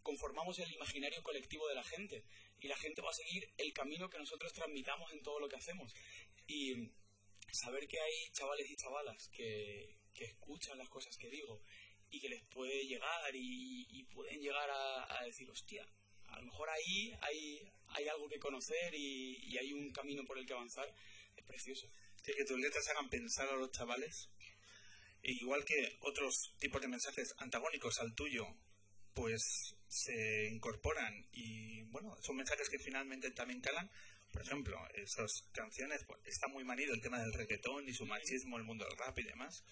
conformamos 0.01 0.59
el 0.59 0.71
imaginario 0.73 1.23
colectivo 1.23 1.67
de 1.69 1.75
la 1.75 1.83
gente 1.83 2.25
y 2.59 2.67
la 2.67 2.75
gente 2.77 3.01
va 3.01 3.09
a 3.09 3.13
seguir 3.13 3.49
el 3.57 3.71
camino 3.73 4.09
que 4.09 4.17
nosotros 4.17 4.51
transmitamos 4.51 5.11
en 5.13 5.23
todo 5.23 5.39
lo 5.39 5.47
que 5.47 5.55
hacemos. 5.55 5.93
Y 6.47 6.89
saber 7.51 7.87
que 7.87 7.99
hay 7.99 8.31
chavales 8.31 8.69
y 8.69 8.75
chavalas 8.75 9.29
que, 9.29 9.97
que 10.13 10.25
escuchan 10.25 10.77
las 10.77 10.89
cosas 10.89 11.17
que 11.17 11.29
digo 11.29 11.61
y 12.13 12.19
que 12.19 12.29
les 12.29 12.43
puede 12.43 12.85
llegar 12.85 13.31
y, 13.33 14.03
pueden 14.13 14.39
llegar 14.39 14.69
a, 14.69 15.23
decir, 15.25 15.49
hostia, 15.49 15.83
a 16.27 16.37
lo 16.37 16.45
mejor 16.45 16.69
ahí 16.69 17.11
hay, 17.21 17.71
hay 17.87 18.07
algo 18.07 18.29
que 18.29 18.37
conocer 18.39 18.93
y, 18.93 19.57
hay 19.57 19.73
un 19.73 19.91
camino 19.91 20.23
por 20.23 20.37
el 20.37 20.45
que 20.45 20.53
avanzar, 20.53 20.87
es 21.35 21.43
precioso. 21.43 21.89
que 22.23 22.45
tus 22.45 22.59
letras 22.59 22.87
hagan 22.89 23.09
pensar 23.09 23.49
a 23.49 23.55
los 23.55 23.71
chavales, 23.71 24.29
e 25.23 25.31
igual 25.31 25.65
que 25.65 25.97
otros 26.01 26.53
tipos 26.59 26.81
de 26.81 26.87
mensajes 26.87 27.33
antagónicos 27.39 27.97
al 27.99 28.13
tuyo, 28.13 28.45
pues 29.15 29.75
se 29.87 30.49
incorporan 30.51 31.27
y 31.31 31.81
bueno, 31.85 32.15
son 32.21 32.35
mensajes 32.35 32.69
que 32.69 32.77
finalmente 32.77 33.31
también 33.31 33.61
calan. 33.61 33.89
Por 34.31 34.41
ejemplo, 34.41 34.77
esas 34.95 35.31
canciones, 35.51 36.03
pues, 36.05 36.19
está 36.25 36.47
muy 36.47 36.63
manido 36.63 36.93
el 36.93 37.01
tema 37.01 37.19
del 37.19 37.33
reggaetón 37.33 37.87
y 37.87 37.93
su 37.93 38.05
machismo, 38.05 38.57
el 38.57 38.63
mundo 38.63 38.85
del 38.85 38.97
rap 38.97 39.17
y 39.19 39.23
demás. 39.23 39.63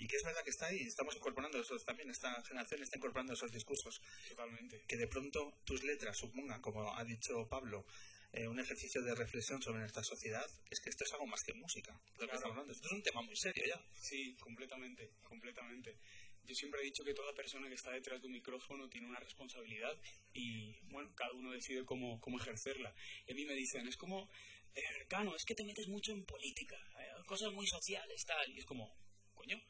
Y 0.00 0.06
que 0.08 0.16
es 0.16 0.24
verdad 0.24 0.42
que 0.42 0.50
está 0.50 0.66
ahí, 0.66 0.80
estamos 0.80 1.14
incorporando 1.14 1.60
esos 1.60 1.84
también, 1.84 2.08
esta 2.08 2.42
generación 2.42 2.82
está 2.82 2.96
incorporando 2.96 3.34
esos 3.34 3.52
discursos. 3.52 4.00
Totalmente. 4.30 4.82
Que 4.88 4.96
de 4.96 5.06
pronto 5.06 5.52
tus 5.64 5.84
letras 5.84 6.16
supongan, 6.16 6.62
como 6.62 6.96
ha 6.96 7.04
dicho 7.04 7.46
Pablo, 7.50 7.84
eh, 8.32 8.48
un 8.48 8.58
ejercicio 8.58 9.02
de 9.02 9.14
reflexión 9.14 9.60
sobre 9.60 9.80
nuestra 9.80 10.02
sociedad, 10.02 10.46
es 10.70 10.80
que 10.80 10.88
esto 10.88 11.04
es 11.04 11.12
algo 11.12 11.26
más 11.26 11.42
que 11.44 11.52
música. 11.52 11.92
Lo 12.18 12.26
que 12.26 12.34
estamos 12.34 12.44
hablando. 12.52 12.72
Esto 12.72 12.86
es 12.88 12.92
un 12.94 13.02
tema 13.02 13.20
muy 13.20 13.36
serio 13.36 13.62
ya. 13.66 13.84
Sí, 13.94 14.34
completamente, 14.40 15.10
completamente. 15.22 15.98
yo 16.46 16.54
siempre 16.54 16.80
he 16.80 16.84
dicho 16.84 17.04
que 17.04 17.12
toda 17.12 17.34
persona 17.34 17.68
que 17.68 17.74
está 17.74 17.92
detrás 17.92 18.22
de 18.22 18.26
un 18.26 18.32
micrófono 18.32 18.88
tiene 18.88 19.06
una 19.06 19.20
responsabilidad 19.20 19.94
y, 20.32 20.80
bueno, 20.88 21.14
cada 21.14 21.32
uno 21.32 21.52
decide 21.52 21.84
cómo, 21.84 22.18
cómo 22.22 22.38
ejercerla. 22.40 22.94
Y 23.26 23.32
a 23.32 23.34
mí 23.34 23.44
me 23.44 23.54
dicen, 23.54 23.86
es 23.86 23.98
como, 23.98 24.30
eh, 24.74 25.06
Cano, 25.08 25.36
es 25.36 25.44
que 25.44 25.54
te 25.54 25.64
metes 25.64 25.88
mucho 25.88 26.12
en 26.12 26.24
política, 26.24 26.78
eh, 26.98 27.22
cosas 27.26 27.52
muy 27.52 27.66
sociales, 27.66 28.24
tal. 28.24 28.50
Y 28.50 28.60
es 28.60 28.64
como, 28.64 28.96
coño, 29.34 29.60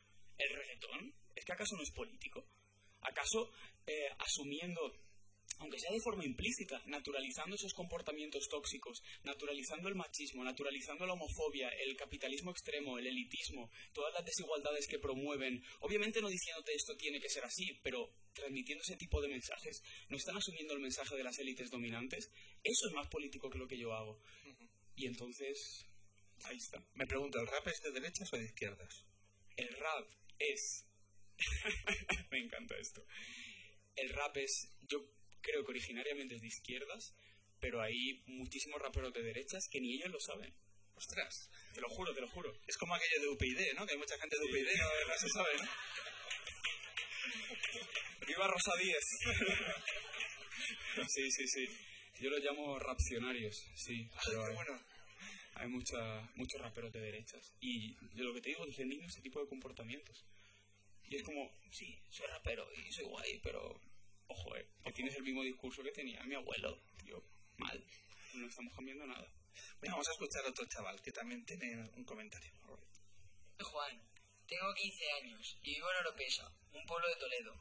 ¿el 0.40 0.56
reggaetón? 0.56 1.14
¿Es 1.34 1.44
que 1.44 1.52
acaso 1.52 1.76
no 1.76 1.82
es 1.82 1.90
político? 1.92 2.44
¿Acaso 3.02 3.50
eh, 3.86 4.08
asumiendo 4.18 4.92
aunque 5.60 5.78
sea 5.78 5.92
de 5.92 6.00
forma 6.00 6.24
implícita, 6.24 6.82
naturalizando 6.86 7.54
esos 7.54 7.74
comportamientos 7.74 8.48
tóxicos, 8.48 9.02
naturalizando 9.24 9.88
el 9.88 9.94
machismo, 9.94 10.42
naturalizando 10.42 11.06
la 11.06 11.12
homofobia, 11.12 11.68
el 11.68 11.96
capitalismo 11.96 12.50
extremo, 12.50 12.98
el 12.98 13.06
elitismo, 13.06 13.70
todas 13.92 14.14
las 14.14 14.24
desigualdades 14.24 14.86
que 14.88 14.98
promueven, 14.98 15.62
obviamente 15.80 16.22
no 16.22 16.28
diciéndote 16.28 16.72
esto 16.72 16.96
tiene 16.96 17.20
que 17.20 17.28
ser 17.28 17.44
así, 17.44 17.78
pero 17.82 18.10
transmitiendo 18.32 18.82
ese 18.82 18.96
tipo 18.96 19.20
de 19.20 19.28
mensajes, 19.28 19.82
no 20.08 20.16
están 20.16 20.36
asumiendo 20.36 20.72
el 20.72 20.80
mensaje 20.80 21.14
de 21.14 21.24
las 21.24 21.38
élites 21.38 21.70
dominantes, 21.70 22.30
eso 22.64 22.88
es 22.88 22.94
más 22.94 23.08
político 23.08 23.50
que 23.50 23.58
lo 23.58 23.68
que 23.68 23.78
yo 23.78 23.92
hago. 23.92 24.18
Y 24.96 25.06
entonces, 25.06 25.86
ahí 26.44 26.56
está. 26.56 26.82
Me 26.94 27.06
pregunto, 27.06 27.38
¿el 27.38 27.46
rap 27.46 27.66
es 27.68 27.82
de 27.82 27.92
derechas 27.92 28.32
o 28.32 28.36
de 28.36 28.44
izquierdas? 28.44 29.04
El 29.56 29.68
rap 29.76 30.08
es... 30.40 30.86
Me 32.30 32.38
encanta 32.38 32.76
esto. 32.76 33.04
El 33.96 34.10
rap 34.10 34.36
es, 34.36 34.72
yo 34.82 34.98
creo 35.40 35.64
que 35.64 35.70
originariamente 35.70 36.34
es 36.34 36.40
de 36.40 36.48
izquierdas, 36.48 37.14
pero 37.60 37.80
hay 37.80 38.22
muchísimos 38.26 38.80
raperos 38.80 39.12
de 39.12 39.22
derechas 39.22 39.68
que 39.70 39.80
ni 39.80 39.94
ellos 39.94 40.10
lo 40.10 40.20
saben. 40.20 40.54
Ostras, 40.94 41.48
Te 41.72 41.80
lo 41.80 41.88
juro, 41.88 42.12
te 42.12 42.20
lo 42.20 42.28
juro. 42.28 42.52
es 42.66 42.76
como 42.76 42.94
aquello 42.94 43.20
de 43.22 43.28
UPyD, 43.28 43.74
¿no? 43.74 43.86
Que 43.86 43.92
hay 43.92 43.98
mucha 43.98 44.18
gente 44.18 44.36
de 44.36 44.44
UPyD 44.44 44.66
que 44.66 44.76
no 45.08 45.18
se 45.18 45.28
sabe, 45.28 45.56
¿no? 45.56 45.68
¡Viva 48.26 48.46
Rosa 48.46 48.72
Díez! 48.76 49.04
sí, 51.08 51.30
sí, 51.30 51.48
sí. 51.48 51.66
Yo 52.20 52.28
los 52.28 52.40
llamo 52.40 52.78
rapcionarios, 52.78 53.64
sí. 53.76 54.10
Pero 54.26 54.44
hay, 54.44 54.54
bueno. 54.54 54.78
Hay 55.60 55.68
mucha, 55.68 56.22
muchos 56.36 56.60
raperos 56.60 56.92
de 56.92 57.00
derechas. 57.00 57.52
Y 57.60 57.94
de 58.16 58.24
lo 58.24 58.32
que 58.32 58.40
te 58.40 58.48
digo, 58.48 58.64
defendiendo 58.64 59.06
ese 59.06 59.20
tipo 59.20 59.40
de 59.40 59.48
comportamientos. 59.48 60.24
Y 61.04 61.16
es 61.16 61.22
como, 61.22 61.52
sí, 61.70 61.98
soy 62.08 62.26
rapero 62.28 62.66
y 62.72 62.92
soy 62.92 63.04
guay, 63.04 63.40
pero 63.42 63.80
ojo, 64.28 64.56
eh, 64.56 64.66
que 64.84 64.92
tienes 64.92 65.14
el 65.16 65.22
mismo 65.22 65.42
discurso 65.42 65.82
que 65.82 65.92
tenía 65.92 66.22
mi 66.24 66.34
abuelo. 66.34 66.78
Tío, 67.04 67.22
mal. 67.58 67.84
No 68.34 68.46
estamos 68.46 68.74
cambiando 68.74 69.06
nada. 69.06 69.26
Venga, 69.80 69.94
vamos 69.94 70.08
a 70.08 70.12
escuchar 70.12 70.46
a 70.46 70.50
otro 70.50 70.64
chaval 70.66 71.02
que 71.02 71.12
también 71.12 71.44
tiene 71.44 71.90
un 71.96 72.04
comentario. 72.04 72.52
Soy 73.58 73.66
Juan, 73.72 74.02
tengo 74.46 74.72
15 74.72 75.12
años 75.22 75.58
y 75.62 75.74
vivo 75.74 75.90
en 75.90 75.96
Oropesa, 75.98 76.50
un 76.72 76.86
pueblo 76.86 77.08
de 77.08 77.16
Toledo. 77.16 77.54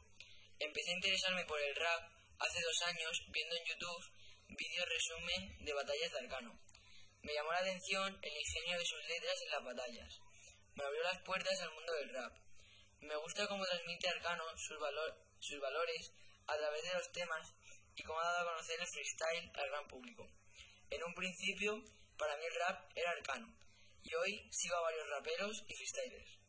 Empecé 0.58 0.92
a 0.92 0.94
interesarme 0.94 1.44
por 1.44 1.60
el 1.60 1.74
rap 1.74 2.08
hace 2.38 2.60
dos 2.62 2.82
años 2.88 3.26
viendo 3.32 3.56
en 3.56 3.64
YouTube 3.64 4.04
vídeos 4.48 4.88
resumen 4.88 5.64
de 5.64 5.72
batallas 5.74 6.12
de 6.12 6.18
Arcano. 6.20 6.59
Me 7.22 7.34
llamó 7.34 7.52
la 7.52 7.58
atención 7.58 8.18
el 8.22 8.36
ingenio 8.36 8.78
de 8.78 8.84
sus 8.84 9.04
letras 9.06 9.42
en 9.42 9.50
las 9.50 9.64
batallas. 9.64 10.18
Me 10.74 10.84
abrió 10.84 11.02
las 11.02 11.22
puertas 11.22 11.60
al 11.60 11.72
mundo 11.72 11.92
del 11.94 12.14
rap. 12.14 12.32
Me 13.00 13.16
gusta 13.16 13.46
cómo 13.46 13.64
transmite 13.64 14.08
Arcano 14.08 14.44
sus, 14.56 14.78
valor- 14.78 15.16
sus 15.38 15.60
valores 15.60 16.12
a 16.46 16.56
través 16.56 16.82
de 16.82 16.94
los 16.94 17.12
temas 17.12 17.54
y 17.94 18.02
cómo 18.02 18.20
ha 18.20 18.24
dado 18.24 18.48
a 18.48 18.52
conocer 18.52 18.80
el 18.80 18.86
freestyle 18.86 19.50
al 19.54 19.68
gran 19.68 19.88
público. 19.88 20.26
En 20.90 21.02
un 21.04 21.14
principio, 21.14 21.82
para 22.16 22.36
mí 22.36 22.44
el 22.44 22.54
rap 22.54 22.90
era 22.96 23.10
Arcano, 23.10 23.54
y 24.02 24.14
hoy 24.14 24.48
sigo 24.50 24.76
a 24.76 24.80
varios 24.82 25.08
raperos 25.08 25.64
y 25.68 25.74
freestylers. 25.74 26.39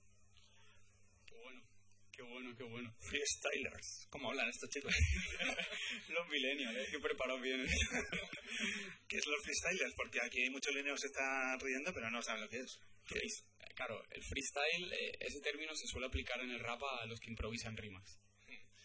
Qué 2.11 2.21
bueno, 2.23 2.53
qué 2.57 2.63
bueno. 2.63 2.93
Freestylers. 2.99 4.07
¿Cómo 4.09 4.29
hablan 4.29 4.49
estos 4.49 4.69
chicos? 4.69 4.93
Los 6.09 6.27
millennials, 6.29 6.77
eh, 6.77 6.87
que 6.91 6.99
preparado 6.99 7.39
bien. 7.39 7.65
¿Qué 9.07 9.17
es 9.17 9.25
los 9.25 9.41
freestylers? 9.43 9.93
Porque 9.95 10.19
aquí 10.21 10.49
muchos 10.49 10.73
lineos 10.75 10.99
se 10.99 11.07
están 11.07 11.59
riendo, 11.59 11.93
pero 11.93 12.09
no 12.11 12.21
saben 12.21 12.41
lo 12.41 12.49
que 12.49 12.59
es. 12.59 12.79
¿Qué 13.07 13.19
es? 13.19 13.45
Claro, 13.75 14.03
el 14.11 14.21
freestyle, 14.23 14.93
eh, 14.93 15.11
ese 15.21 15.39
término 15.41 15.73
se 15.75 15.87
suele 15.87 16.07
aplicar 16.07 16.39
en 16.41 16.51
el 16.51 16.59
rap 16.59 16.81
a 16.83 17.05
los 17.05 17.19
que 17.19 17.29
improvisan 17.29 17.77
rimas. 17.77 18.19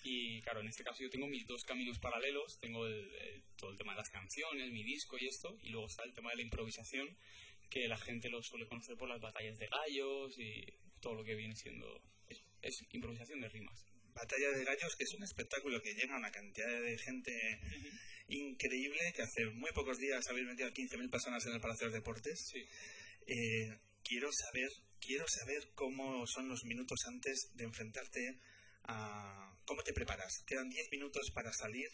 Y 0.04 0.40
claro, 0.42 0.60
en 0.60 0.68
este 0.68 0.84
caso 0.84 1.02
yo 1.02 1.10
tengo 1.10 1.26
mis 1.26 1.44
dos 1.46 1.64
caminos 1.64 1.98
paralelos, 1.98 2.58
tengo 2.60 2.86
el- 2.86 3.12
el- 3.12 3.42
todo 3.56 3.72
el 3.72 3.76
tema 3.76 3.92
de 3.92 3.98
las 3.98 4.08
canciones, 4.10 4.70
mi 4.70 4.84
disco 4.84 5.16
y 5.18 5.26
esto, 5.26 5.58
y 5.62 5.70
luego 5.70 5.88
está 5.88 6.04
el 6.04 6.14
tema 6.14 6.30
de 6.30 6.36
la 6.36 6.42
improvisación, 6.42 7.08
que 7.68 7.88
la 7.88 7.98
gente 7.98 8.28
lo 8.30 8.40
suele 8.42 8.68
conocer 8.68 8.96
por 8.96 9.08
las 9.08 9.20
batallas 9.20 9.58
de 9.58 9.66
gallos 9.66 10.38
y 10.38 10.64
todo 11.00 11.14
lo 11.14 11.24
que 11.24 11.34
viene 11.34 11.56
siendo... 11.56 12.00
Es, 12.62 12.74
improvisación 12.92 13.40
de 13.40 13.48
rimas. 13.48 13.84
Batalla 14.14 14.50
de 14.50 14.64
Gallos, 14.64 14.96
que 14.96 15.04
es 15.04 15.14
un 15.14 15.24
espectáculo 15.24 15.80
que 15.82 15.94
llega 15.94 16.14
a 16.14 16.18
una 16.18 16.30
cantidad 16.30 16.80
de 16.80 16.98
gente 16.98 17.32
increíble, 18.28 19.12
que 19.14 19.22
hace 19.22 19.46
muy 19.46 19.70
pocos 19.72 19.98
días 19.98 20.26
habéis 20.28 20.46
metido 20.46 20.68
a 20.68 20.72
15.000 20.72 21.10
personas 21.10 21.44
en 21.46 21.52
el 21.52 21.60
Palacio 21.60 21.86
de 21.86 21.92
los 21.92 22.00
Deportes. 22.00 22.48
Sí. 22.50 22.64
Eh, 23.26 23.78
quiero 24.02 24.30
saber 24.32 24.70
quiero 25.00 25.24
saber 25.28 25.70
cómo 25.74 26.26
son 26.26 26.48
los 26.48 26.64
minutos 26.64 26.98
antes 27.06 27.50
de 27.54 27.64
enfrentarte 27.64 28.40
a... 28.84 29.52
¿Cómo 29.64 29.82
te 29.82 29.92
preparas? 29.92 30.42
Quedan 30.46 30.68
10 30.68 30.90
minutos 30.92 31.30
para 31.34 31.52
salir, 31.52 31.88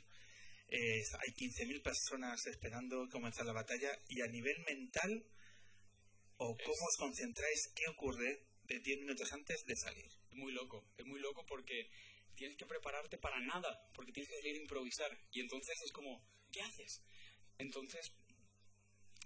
eh, 0.69 1.03
hay 1.21 1.33
15.000 1.33 1.83
personas 1.83 2.47
esperando 2.47 3.09
comenzar 3.11 3.47
la 3.47 3.53
batalla 3.53 3.91
y 4.09 4.21
a 4.21 4.27
nivel 4.27 4.59
mental, 4.67 5.25
o 6.37 6.57
cómo 6.57 6.87
os 6.87 6.97
concentráis, 6.99 7.73
qué 7.75 7.85
ocurre 7.89 8.45
de 8.65 8.81
10 8.81 9.01
minutos 9.01 9.33
antes 9.33 9.65
de 9.67 9.77
salir. 9.77 10.11
Es 10.33 10.39
muy 10.39 10.53
loco, 10.53 10.83
es 10.97 11.05
muy 11.05 11.21
loco 11.21 11.45
porque 11.45 11.91
tienes 12.35 12.57
que 12.57 12.65
prepararte 12.65 13.19
para 13.19 13.39
nada, 13.41 13.91
porque 13.93 14.13
tienes 14.13 14.31
que 14.31 14.37
salir 14.39 14.55
a 14.55 14.59
improvisar. 14.59 15.19
Y 15.31 15.41
entonces 15.41 15.81
es 15.83 15.93
como, 15.93 16.25
¿qué 16.51 16.63
haces? 16.63 17.05
Entonces, 17.59 18.15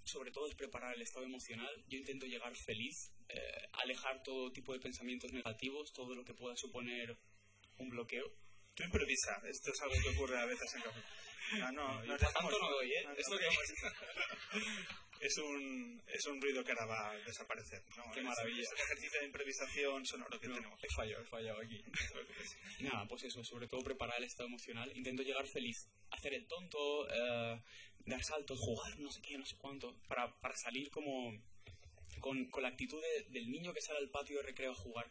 sobre 0.02 0.32
todo 0.32 0.48
es 0.48 0.56
preparar 0.56 0.94
el 0.94 1.02
estado 1.02 1.24
emocional. 1.24 1.84
Yo 1.88 1.98
intento 1.98 2.26
llegar 2.26 2.56
feliz, 2.56 3.12
eh, 3.28 3.68
alejar 3.72 4.24
todo 4.24 4.52
tipo 4.52 4.72
de 4.72 4.80
pensamientos 4.80 5.32
negativos, 5.32 5.92
todo 5.92 6.16
lo 6.16 6.24
que 6.24 6.34
pueda 6.34 6.56
suponer 6.56 7.16
un 7.78 7.88
bloqueo. 7.88 8.32
Tú 8.76 8.82
improvisa, 8.84 9.40
esto 9.48 9.70
es 9.72 9.80
algo 9.82 9.94
que 10.02 10.08
ocurre 10.16 10.38
a 10.38 10.44
veces 10.46 10.74
en 10.74 10.82
café. 10.82 11.00
No, 11.58 11.72
no, 11.72 12.04
nos 12.04 12.18
por 12.20 12.28
dejamos- 12.28 12.52
no 12.60 12.70
doy, 12.70 12.92
¿eh? 12.92 13.02
no, 13.04 13.10
no, 13.10 13.16
Esto 13.16 13.34
no, 13.34 13.38
que- 13.40 13.46
es 15.26 15.38
un 15.38 16.02
es 16.08 16.26
un 16.26 16.40
ruido 16.42 16.62
que 16.64 16.72
ahora 16.72 16.86
va 16.86 17.10
a 17.10 17.16
desaparecer. 17.18 17.82
No, 17.96 18.04
Qué 18.12 18.20
maravilla. 18.22 18.62
Es 18.62 18.72
el 18.72 18.78
ejercicio 18.80 19.20
de 19.20 19.26
improvisación 19.26 20.04
sonoro 20.04 20.38
que 20.40 20.48
No, 20.48 20.54
tenemos. 20.56 20.78
he 20.84 20.88
fallado, 20.94 21.22
he 21.22 21.26
fallado 21.26 21.60
aquí. 21.60 21.82
Nada, 22.80 23.06
pues 23.08 23.22
eso, 23.24 23.42
sobre 23.44 23.66
todo 23.68 23.82
preparar 23.82 24.18
el 24.18 24.24
estado 24.24 24.48
emocional. 24.48 24.92
Intento 24.96 25.22
llegar 25.22 25.46
feliz, 25.46 25.88
hacer 26.10 26.34
el 26.34 26.46
tonto, 26.46 27.08
eh, 27.10 27.62
dar 28.06 28.22
saltos, 28.24 28.58
jugar, 28.60 28.98
no 28.98 29.10
sé 29.10 29.20
qué, 29.22 29.38
no 29.38 29.46
sé 29.46 29.56
cuánto, 29.56 29.96
para, 30.08 30.30
para 30.40 30.54
salir 30.56 30.90
como 30.90 31.32
con, 32.20 32.50
con 32.50 32.62
la 32.62 32.68
actitud 32.70 33.00
de- 33.00 33.30
del 33.30 33.50
niño 33.50 33.72
que 33.72 33.80
sale 33.80 33.98
al 34.00 34.10
patio 34.10 34.36
de 34.38 34.42
recreo 34.42 34.72
a 34.72 34.74
jugar. 34.74 35.10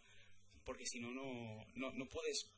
Porque 0.65 0.86
si 0.86 0.99
no, 0.99 1.12
no, 1.12 1.65
no, 1.75 1.91
no 1.93 2.08
puedes 2.10 2.51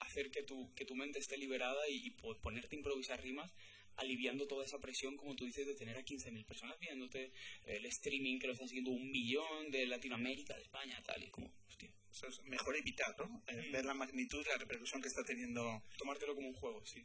hacer 0.00 0.30
que 0.30 0.42
tu, 0.42 0.72
que 0.74 0.84
tu 0.84 0.94
mente 0.94 1.18
esté 1.18 1.36
liberada 1.38 1.88
y, 1.88 2.06
y 2.06 2.10
po- 2.10 2.36
ponerte 2.40 2.74
a 2.74 2.78
improvisar 2.78 3.22
rimas 3.22 3.52
aliviando 3.96 4.46
toda 4.46 4.64
esa 4.64 4.80
presión, 4.80 5.16
como 5.16 5.36
tú 5.36 5.44
dices, 5.44 5.66
de 5.66 5.74
tener 5.74 5.96
a 5.98 6.04
15.000 6.04 6.44
personas 6.46 6.78
viéndote, 6.78 7.32
el 7.66 7.84
streaming 7.86 8.38
que 8.38 8.46
lo 8.46 8.54
está 8.54 8.66
siguiendo 8.66 8.90
un 8.92 9.10
millón 9.10 9.70
de 9.70 9.86
Latinoamérica, 9.86 10.54
de 10.56 10.62
España, 10.62 11.02
tal, 11.04 11.22
y 11.22 11.28
como, 11.30 11.52
hostia, 11.68 11.92
Eso 12.10 12.26
es 12.28 12.42
mejor 12.44 12.76
evitar, 12.76 13.14
¿no? 13.18 13.42
Eh, 13.48 13.68
Ver 13.72 13.84
la 13.84 13.92
magnitud, 13.94 14.44
la 14.46 14.56
repercusión 14.56 15.02
que 15.02 15.08
está 15.08 15.22
teniendo. 15.24 15.82
tomártelo 15.98 16.34
como 16.34 16.48
un 16.48 16.54
juego, 16.54 16.84
sí. 16.86 17.04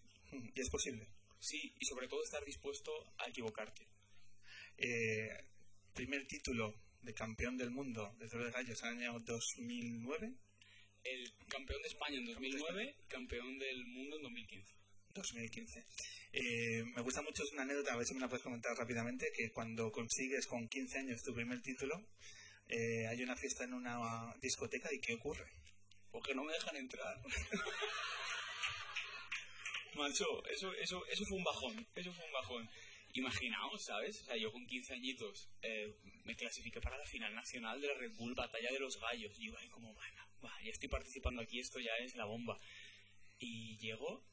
Y 0.53 0.61
es 0.61 0.69
posible. 0.69 1.07
Sí, 1.39 1.73
y 1.79 1.85
sobre 1.85 2.07
todo 2.07 2.23
estar 2.23 2.43
dispuesto 2.45 2.91
a 3.17 3.27
equivocarte. 3.27 3.85
Eh, 4.77 5.29
primer 5.93 6.25
título 6.27 6.73
de 7.01 7.13
campeón 7.13 7.57
del 7.57 7.71
mundo 7.71 8.13
desde 8.19 8.37
los 8.37 8.51
gallos 8.53 8.83
año 8.83 9.19
2009. 9.19 10.33
El 11.05 11.31
campeón 11.47 11.81
de 11.83 11.87
España 11.87 12.17
en 12.17 12.25
2009, 12.25 12.95
campeón 13.07 13.59
del 13.59 13.85
mundo 13.85 14.17
en 14.17 14.23
2015. 14.23 14.73
2015. 15.13 15.85
Eh, 16.33 16.83
me 16.83 17.01
gusta 17.01 17.21
mucho, 17.21 17.43
es 17.43 17.53
una 17.53 17.61
anécdota, 17.61 17.93
a 17.93 17.97
ver 17.97 18.05
si 18.05 18.15
me 18.15 18.21
la 18.21 18.27
puedes 18.27 18.43
comentar 18.43 18.75
rápidamente, 18.75 19.31
que 19.33 19.51
cuando 19.51 19.91
consigues 19.91 20.47
con 20.47 20.67
15 20.67 20.99
años 20.99 21.23
tu 21.23 21.33
primer 21.33 21.61
título, 21.61 22.03
eh, 22.67 23.05
hay 23.07 23.21
una 23.21 23.35
fiesta 23.35 23.65
en 23.65 23.73
una 23.73 24.33
discoteca 24.41 24.89
y 24.91 24.99
¿qué 24.99 25.13
ocurre? 25.13 25.45
Porque 26.11 26.33
no 26.33 26.43
me 26.43 26.53
dejan 26.53 26.75
entrar. 26.75 27.21
Macho, 29.95 30.45
eso, 30.47 30.73
eso, 30.73 31.05
eso 31.05 31.25
fue 31.25 31.37
un 31.37 31.43
bajón, 31.43 31.87
eso 31.95 32.11
fue 32.11 32.25
un 32.25 32.33
bajón. 32.33 32.69
Imaginaos, 33.13 33.85
¿sabes? 33.85 34.23
O 34.23 34.25
sea, 34.25 34.35
yo 34.35 34.51
con 34.51 34.65
15 34.65 34.93
añitos 34.93 35.49
eh, 35.61 35.95
me 36.25 36.35
clasifiqué 36.35 36.81
para 36.81 36.97
la 36.97 37.05
final 37.05 37.33
nacional 37.33 37.79
de 37.79 37.87
la 37.87 37.93
Red 37.93 38.11
Bull 38.17 38.33
Batalla 38.33 38.71
de 38.71 38.79
los 38.79 38.99
Gallos. 38.99 39.39
Y 39.39 39.47
yo 39.47 39.57
ahí 39.57 39.69
como, 39.69 39.93
bueno, 39.93 40.24
va, 40.43 40.51
ya 40.63 40.71
estoy 40.71 40.89
participando 40.89 41.41
aquí, 41.41 41.59
esto 41.59 41.79
ya 41.79 41.95
es 42.03 42.15
la 42.15 42.25
bomba. 42.25 42.59
Y 43.39 43.77
llego, 43.77 44.23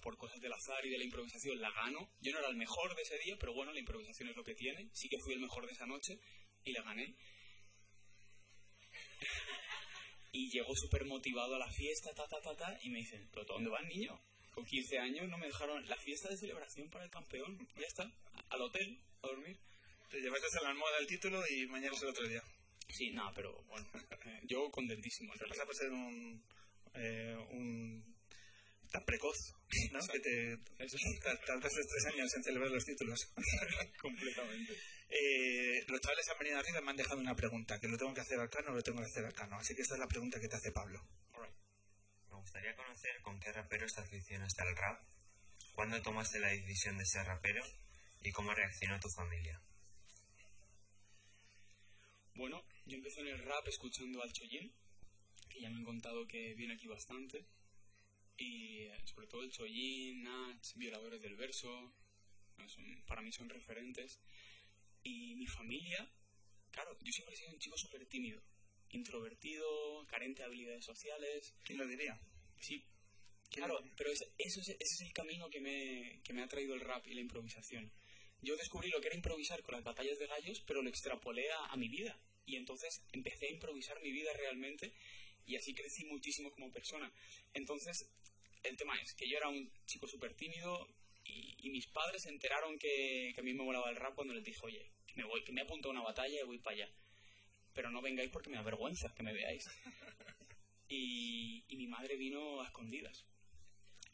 por 0.00 0.16
cosas 0.16 0.40
del 0.40 0.52
azar 0.52 0.84
y 0.84 0.90
de 0.90 0.98
la 0.98 1.04
improvisación, 1.04 1.60
la 1.60 1.70
gano. 1.70 2.10
Yo 2.20 2.32
no 2.32 2.38
era 2.38 2.48
el 2.48 2.56
mejor 2.56 2.94
de 2.94 3.02
ese 3.02 3.18
día, 3.18 3.36
pero 3.38 3.52
bueno, 3.54 3.72
la 3.72 3.80
improvisación 3.80 4.28
es 4.28 4.36
lo 4.36 4.44
que 4.44 4.54
tiene. 4.54 4.88
Sí 4.92 5.08
que 5.08 5.18
fui 5.18 5.34
el 5.34 5.40
mejor 5.40 5.66
de 5.66 5.72
esa 5.72 5.86
noche 5.86 6.18
y 6.64 6.72
la 6.72 6.82
gané. 6.82 7.14
Y 10.30 10.50
llegó 10.50 10.76
súper 10.76 11.06
motivado 11.06 11.54
a 11.54 11.58
la 11.58 11.70
fiesta, 11.70 12.12
ta, 12.14 12.28
ta, 12.28 12.38
ta, 12.42 12.54
ta, 12.54 12.78
y 12.82 12.90
me 12.90 12.98
dicen, 12.98 13.26
¿pero 13.32 13.46
dónde 13.46 13.70
vas, 13.70 13.82
niño? 13.86 14.20
Con 14.52 14.62
15 14.62 14.98
años 14.98 15.26
no 15.26 15.38
me 15.38 15.46
dejaron 15.46 15.88
la 15.88 15.96
fiesta 15.96 16.28
de 16.28 16.36
celebración 16.36 16.90
para 16.90 17.04
el 17.04 17.10
campeón, 17.10 17.66
ya 17.74 17.86
está, 17.86 18.12
al 18.50 18.60
hotel, 18.60 19.00
a 19.22 19.26
dormir. 19.26 19.58
Te 20.10 20.20
llevaste 20.20 20.58
a 20.58 20.62
la 20.64 20.68
almohada 20.68 20.98
el 20.98 21.06
título 21.06 21.42
y 21.48 21.66
mañana 21.66 21.96
es 21.96 22.02
el 22.02 22.08
otro 22.10 22.28
día. 22.28 22.42
Sí, 22.88 23.10
no, 23.12 23.30
pero 23.34 23.62
bueno, 23.64 23.86
eh, 24.24 24.40
yo 24.44 24.70
contentísimo. 24.70 25.32
en 25.32 25.38
realidad. 25.38 25.64
pasa 25.64 25.66
por 25.66 25.76
ser 25.76 25.90
un, 25.90 26.42
eh, 26.94 27.36
un 27.50 28.16
tan 28.90 29.04
precoz, 29.04 29.36
¿no? 29.92 30.00
que 30.08 30.18
te 30.20 30.52
Eso 30.84 30.96
tar- 31.22 31.38
tardaste 31.44 31.80
tres 31.84 32.06
años 32.14 32.34
en 32.34 32.42
celebrar 32.42 32.70
los 32.70 32.84
títulos. 32.84 33.30
completamente. 34.00 34.72
Eh, 35.10 35.84
los 35.88 36.00
chavales 36.00 36.28
han 36.28 36.38
venido 36.38 36.58
arriba 36.58 36.80
y 36.80 36.82
me 36.84 36.90
han 36.90 36.96
dejado 36.96 37.20
una 37.20 37.34
pregunta, 37.36 37.78
que 37.80 37.88
lo 37.88 37.96
tengo 37.98 38.14
que 38.14 38.20
hacer 38.22 38.38
al 38.40 38.50
cano 38.50 38.72
o 38.72 38.74
lo 38.74 38.82
tengo 38.82 38.98
que 39.00 39.06
hacer 39.06 39.24
al 39.24 39.34
cano. 39.34 39.56
Así 39.56 39.74
que 39.74 39.82
esta 39.82 39.94
es 39.94 40.00
la 40.00 40.08
pregunta 40.08 40.40
que 40.40 40.48
te 40.48 40.56
hace 40.56 40.72
Pablo. 40.72 41.02
Me 42.30 42.36
gustaría 42.36 42.74
conocer 42.76 43.20
con 43.22 43.38
qué 43.40 43.52
raperos 43.52 43.92
te 43.94 44.00
aficionaste 44.00 44.62
al 44.62 44.76
rap, 44.76 45.02
cuándo 45.74 46.00
tomaste 46.02 46.40
la 46.40 46.48
decisión 46.48 46.96
de 46.98 47.04
ser 47.04 47.26
rapero 47.26 47.62
y 48.22 48.32
cómo 48.32 48.54
reaccionó 48.54 48.98
tu 49.00 49.08
familia. 49.10 49.60
Bueno, 52.34 52.62
yo 52.88 52.96
empecé 52.96 53.20
en 53.20 53.28
el 53.28 53.38
rap 53.38 53.66
escuchando 53.68 54.22
al 54.22 54.32
Choyin, 54.32 54.72
que 55.50 55.60
ya 55.60 55.70
me 55.70 55.76
han 55.76 55.84
contado 55.84 56.26
que 56.26 56.54
viene 56.54 56.74
aquí 56.74 56.86
bastante. 56.86 57.46
Y 58.36 58.82
eh, 58.82 59.02
sobre 59.06 59.26
todo 59.26 59.42
el 59.42 59.50
Choyin, 59.50 60.22
Nach, 60.22 60.62
Violadores 60.76 61.20
del 61.22 61.36
Verso, 61.36 61.92
eh, 62.58 62.68
son- 62.68 63.04
para 63.06 63.22
mí 63.22 63.32
son 63.32 63.48
referentes. 63.48 64.18
Y 65.02 65.34
mi 65.36 65.46
familia, 65.46 66.08
claro, 66.70 66.96
yo 67.00 67.12
siempre 67.12 67.34
he 67.34 67.38
sido 67.38 67.50
un 67.52 67.58
chico 67.58 67.76
súper 67.76 68.06
tímido, 68.06 68.42
introvertido, 68.90 70.06
carente 70.06 70.42
de 70.42 70.46
habilidades 70.46 70.84
sociales. 70.84 71.54
¿Quién 71.64 71.78
lo 71.78 71.86
diría? 71.86 72.20
Sí, 72.60 72.84
¿Quién 73.50 73.64
claro, 73.64 73.80
pero 73.96 74.10
ese, 74.10 74.24
eso 74.38 74.60
es, 74.60 74.68
ese 74.68 74.78
es 74.80 75.00
el 75.02 75.12
camino 75.12 75.48
que 75.50 75.60
me, 75.60 76.20
que 76.22 76.32
me 76.32 76.42
ha 76.42 76.48
traído 76.48 76.74
el 76.74 76.80
rap 76.80 77.06
y 77.06 77.14
la 77.14 77.20
improvisación. 77.20 77.90
Yo 78.42 78.56
descubrí 78.56 78.88
lo 78.90 79.00
que 79.00 79.08
era 79.08 79.16
improvisar 79.16 79.62
con 79.62 79.74
las 79.74 79.84
batallas 79.84 80.18
de 80.18 80.26
gallos, 80.26 80.62
pero 80.66 80.82
lo 80.82 80.88
extrapolé 80.90 81.50
a, 81.52 81.66
a 81.72 81.76
mi 81.76 81.88
vida. 81.88 82.16
Y 82.48 82.56
entonces 82.56 83.02
empecé 83.12 83.46
a 83.46 83.50
improvisar 83.50 84.00
mi 84.00 84.10
vida 84.10 84.32
realmente 84.32 84.94
y 85.44 85.56
así 85.56 85.74
crecí 85.74 86.06
muchísimo 86.06 86.50
como 86.50 86.72
persona. 86.72 87.12
Entonces, 87.52 88.10
el 88.62 88.74
tema 88.78 88.98
es 89.02 89.12
que 89.12 89.28
yo 89.28 89.36
era 89.36 89.48
un 89.48 89.70
chico 89.84 90.08
súper 90.08 90.34
tímido 90.34 90.88
y, 91.24 91.54
y 91.58 91.70
mis 91.70 91.86
padres 91.88 92.22
se 92.22 92.30
enteraron 92.30 92.78
que, 92.78 93.32
que 93.34 93.40
a 93.40 93.44
mí 93.44 93.52
me 93.52 93.64
volaba 93.64 93.90
el 93.90 93.96
rap 93.96 94.14
cuando 94.14 94.32
les 94.32 94.44
dije, 94.44 94.60
oye, 94.62 94.90
que 95.06 95.14
me 95.16 95.24
voy, 95.24 95.44
que 95.44 95.52
me 95.52 95.60
he 95.60 95.64
apuntado 95.64 95.90
a 95.90 95.98
una 95.98 96.04
batalla 96.04 96.40
y 96.40 96.46
voy 96.46 96.58
para 96.58 96.76
allá. 96.76 96.92
Pero 97.74 97.90
no 97.90 98.00
vengáis 98.00 98.30
porque 98.30 98.48
me 98.48 98.56
da 98.56 98.62
vergüenza 98.62 99.12
que 99.14 99.22
me 99.22 99.32
veáis. 99.32 99.68
Y, 100.90 101.66
y 101.68 101.76
mi 101.76 101.86
madre 101.86 102.16
vino 102.16 102.62
a 102.62 102.64
escondidas. 102.64 103.26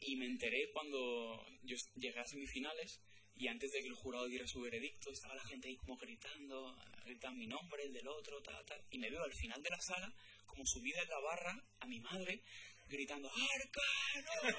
Y 0.01 0.17
me 0.17 0.25
enteré 0.25 0.71
cuando 0.73 1.41
yo 1.63 1.77
llegué 1.95 2.19
a 2.19 2.25
semifinales 2.25 2.99
y 3.37 3.47
antes 3.47 3.71
de 3.71 3.81
que 3.81 3.87
el 3.87 3.95
jurado 3.95 4.27
diera 4.27 4.47
su 4.47 4.61
veredicto 4.61 5.11
estaba 5.11 5.35
la 5.35 5.43
gente 5.45 5.67
ahí 5.67 5.75
como 5.77 5.97
gritando, 5.97 6.75
gritando 7.05 7.37
mi 7.37 7.47
nombre, 7.47 7.83
el 7.83 7.93
del 7.93 8.07
otro, 8.07 8.41
tal, 8.41 8.65
tal. 8.65 8.81
Y 8.91 8.97
me 8.97 9.09
veo 9.09 9.23
al 9.23 9.33
final 9.33 9.61
de 9.61 9.69
la 9.69 9.81
sala 9.81 10.13
como 10.45 10.65
subida 10.65 11.01
en 11.01 11.09
la 11.09 11.19
barra 11.19 11.63
a 11.79 11.85
mi 11.87 11.99
madre 11.99 12.41
gritando 12.87 13.29
¡Arcano! 13.29 14.57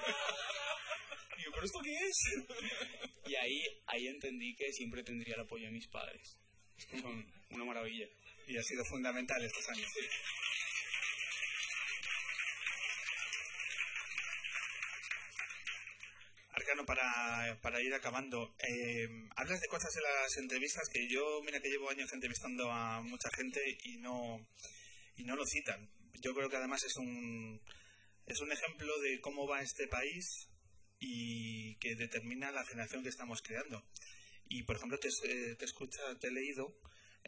Y 1.38 1.42
yo, 1.44 1.50
¿pero 1.52 1.64
esto 1.64 1.78
qué 1.82 1.92
es? 1.92 2.16
Y 3.26 3.34
ahí, 3.34 3.62
ahí 3.86 4.06
entendí 4.08 4.54
que 4.56 4.72
siempre 4.72 5.02
tendría 5.02 5.34
el 5.34 5.42
apoyo 5.42 5.66
de 5.66 5.72
mis 5.72 5.86
padres. 5.88 6.36
Son 7.00 7.32
una 7.50 7.64
maravilla. 7.64 8.06
Y 8.46 8.56
ha 8.56 8.62
sido 8.62 8.84
fundamental 8.84 9.42
estos 9.42 9.68
años. 9.68 9.90
Arcano, 16.66 16.84
para, 16.84 17.60
para 17.62 17.80
ir 17.80 17.94
acabando, 17.94 18.56
eh, 18.58 19.06
hablas 19.36 19.60
de 19.60 19.68
cosas 19.68 19.94
en 19.96 20.02
las 20.02 20.36
entrevistas 20.36 20.88
que 20.92 21.08
yo, 21.08 21.40
mira 21.44 21.60
que 21.60 21.68
llevo 21.68 21.88
años 21.90 22.12
entrevistando 22.12 22.70
a 22.72 23.00
mucha 23.02 23.28
gente 23.36 23.60
y 23.84 23.98
no, 23.98 24.44
y 25.16 25.22
no 25.22 25.36
lo 25.36 25.44
citan. 25.46 25.88
Yo 26.20 26.34
creo 26.34 26.50
que 26.50 26.56
además 26.56 26.82
es 26.82 26.96
un, 26.96 27.60
es 28.26 28.40
un 28.40 28.50
ejemplo 28.50 28.98
de 29.00 29.20
cómo 29.20 29.46
va 29.46 29.62
este 29.62 29.86
país 29.86 30.48
y 30.98 31.76
que 31.76 31.94
determina 31.94 32.50
la 32.50 32.64
generación 32.64 33.04
que 33.04 33.10
estamos 33.10 33.42
creando. 33.42 33.84
Y, 34.48 34.64
por 34.64 34.76
ejemplo, 34.76 34.98
te, 34.98 35.08
eh, 35.08 35.54
te 35.56 35.64
escucha, 35.64 36.18
te 36.18 36.28
he 36.28 36.32
leído 36.32 36.74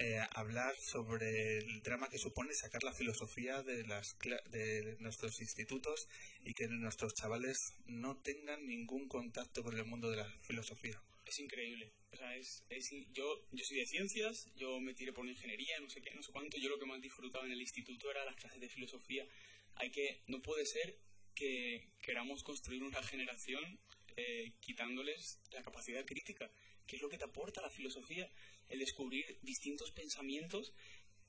eh, 0.00 0.20
hablar 0.30 0.76
sobre 0.78 1.58
el 1.58 1.82
drama 1.82 2.08
que 2.08 2.18
supone 2.18 2.54
sacar 2.54 2.84
la 2.84 2.92
filosofía 2.92 3.64
de, 3.64 3.84
las, 3.84 4.16
de 4.50 4.96
nuestros 5.00 5.40
institutos 5.40 6.06
y 6.44 6.54
que 6.54 6.68
nuestros 6.68 7.14
chavales 7.14 7.74
no 7.86 8.16
tengan 8.18 8.64
ningún 8.64 9.08
contacto 9.08 9.64
con 9.64 9.76
el 9.76 9.84
mundo 9.84 10.08
de 10.08 10.18
la 10.18 10.32
filosofía. 10.46 11.02
Es 11.26 11.40
increíble. 11.40 11.92
O 12.12 12.16
sea, 12.16 12.36
es, 12.36 12.62
es 12.70 12.90
yo, 13.12 13.44
yo 13.50 13.64
soy 13.64 13.78
de 13.78 13.86
ciencias, 13.86 14.48
yo 14.54 14.78
me 14.78 14.94
tiré 14.94 15.12
por 15.12 15.24
la 15.24 15.32
ingeniería, 15.32 15.80
no 15.80 15.90
sé 15.90 16.00
qué, 16.00 16.14
no 16.14 16.22
sé 16.22 16.30
cuánto. 16.30 16.58
Yo 16.58 16.68
lo 16.68 16.78
que 16.78 16.86
más 16.86 17.00
disfrutaba 17.00 17.44
en 17.44 17.52
el 17.52 17.60
instituto 17.60 18.08
era 18.08 18.24
las 18.24 18.36
clases 18.36 18.60
de 18.60 18.68
filosofía. 18.68 19.26
Hay 19.74 19.90
que, 19.90 20.22
no 20.28 20.40
puede 20.40 20.64
ser 20.64 20.96
que 21.34 21.88
queramos 22.00 22.44
construir 22.44 22.84
una 22.84 23.02
generación 23.02 23.80
eh, 24.16 24.52
quitándoles 24.60 25.40
la 25.50 25.62
capacidad 25.62 26.04
crítica, 26.04 26.48
que 26.86 26.96
es 26.96 27.02
lo 27.02 27.08
que 27.08 27.18
te 27.18 27.24
aporta 27.24 27.60
la 27.60 27.70
filosofía, 27.70 28.30
el 28.68 28.78
descubrir 28.78 29.38
distintos 29.42 29.90
pensamientos 29.92 30.72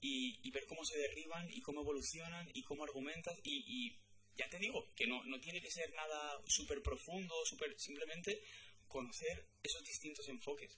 y, 0.01 0.39
y 0.43 0.51
ver 0.51 0.65
cómo 0.67 0.83
se 0.85 0.97
derriban 0.97 1.47
y 1.51 1.61
cómo 1.61 1.81
evolucionan 1.81 2.49
y 2.53 2.63
cómo 2.63 2.83
argumentas 2.83 3.37
y, 3.43 3.63
y 3.67 3.99
ya 4.37 4.49
te 4.49 4.57
digo 4.59 4.93
que 4.95 5.07
no, 5.07 5.23
no 5.25 5.39
tiene 5.39 5.61
que 5.61 5.69
ser 5.71 5.93
nada 5.93 6.41
súper 6.47 6.81
profundo, 6.81 7.33
súper 7.45 7.77
simplemente 7.79 8.41
conocer 8.87 9.45
esos 9.63 9.83
distintos 9.83 10.27
enfoques 10.29 10.77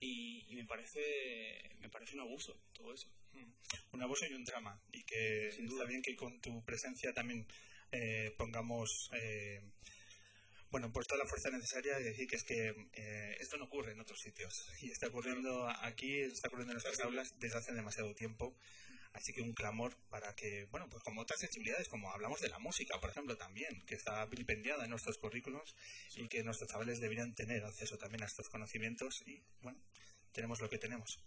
y, 0.00 0.46
y 0.48 0.56
me 0.56 0.64
parece 0.64 1.76
me 1.80 1.88
parece 1.90 2.14
un 2.14 2.20
abuso 2.20 2.58
todo 2.72 2.92
eso 2.94 3.08
Un 3.92 4.02
abuso 4.02 4.24
y 4.26 4.32
un 4.32 4.44
drama. 4.44 4.80
Y 4.92 5.02
que 5.04 5.50
Sin 5.52 5.66
duda. 5.66 5.84
bien 5.84 6.00
que 6.02 6.16
con 6.16 6.40
tu 6.40 6.64
presencia 6.64 7.12
también 7.12 7.46
eh, 7.92 8.34
pongamos. 8.38 9.10
eh, 9.12 9.60
bueno, 10.76 10.92
pues 10.92 11.06
toda 11.06 11.24
la 11.24 11.26
fuerza 11.26 11.48
necesaria 11.48 11.98
y 11.98 12.02
decir 12.02 12.28
que 12.28 12.36
es 12.36 12.44
que 12.44 12.68
eh, 12.92 13.36
esto 13.40 13.56
no 13.56 13.64
ocurre 13.64 13.92
en 13.92 14.00
otros 14.00 14.20
sitios. 14.20 14.68
Y 14.82 14.90
está 14.90 15.06
ocurriendo 15.06 15.66
aquí, 15.80 16.20
está 16.20 16.48
ocurriendo 16.48 16.72
en 16.72 16.82
nuestras 16.82 17.00
aulas 17.00 17.34
desde 17.38 17.56
hace 17.56 17.72
demasiado 17.72 18.14
tiempo. 18.14 18.54
Así 19.14 19.32
que 19.32 19.40
un 19.40 19.54
clamor 19.54 19.96
para 20.10 20.34
que, 20.34 20.66
bueno, 20.66 20.86
pues 20.90 21.02
como 21.02 21.22
otras 21.22 21.40
sensibilidades, 21.40 21.88
como 21.88 22.12
hablamos 22.12 22.42
de 22.42 22.50
la 22.50 22.58
música, 22.58 23.00
por 23.00 23.08
ejemplo, 23.08 23.38
también, 23.38 23.86
que 23.86 23.94
está 23.94 24.26
vilipendiada 24.26 24.84
en 24.84 24.90
nuestros 24.90 25.16
currículos 25.16 25.74
y 26.14 26.28
que 26.28 26.44
nuestros 26.44 26.68
chavales 26.68 27.00
deberían 27.00 27.34
tener 27.34 27.64
acceso 27.64 27.96
también 27.96 28.22
a 28.24 28.26
estos 28.26 28.50
conocimientos 28.50 29.22
y, 29.26 29.42
bueno, 29.62 29.80
tenemos 30.32 30.60
lo 30.60 30.68
que 30.68 30.76
tenemos. 30.76 31.18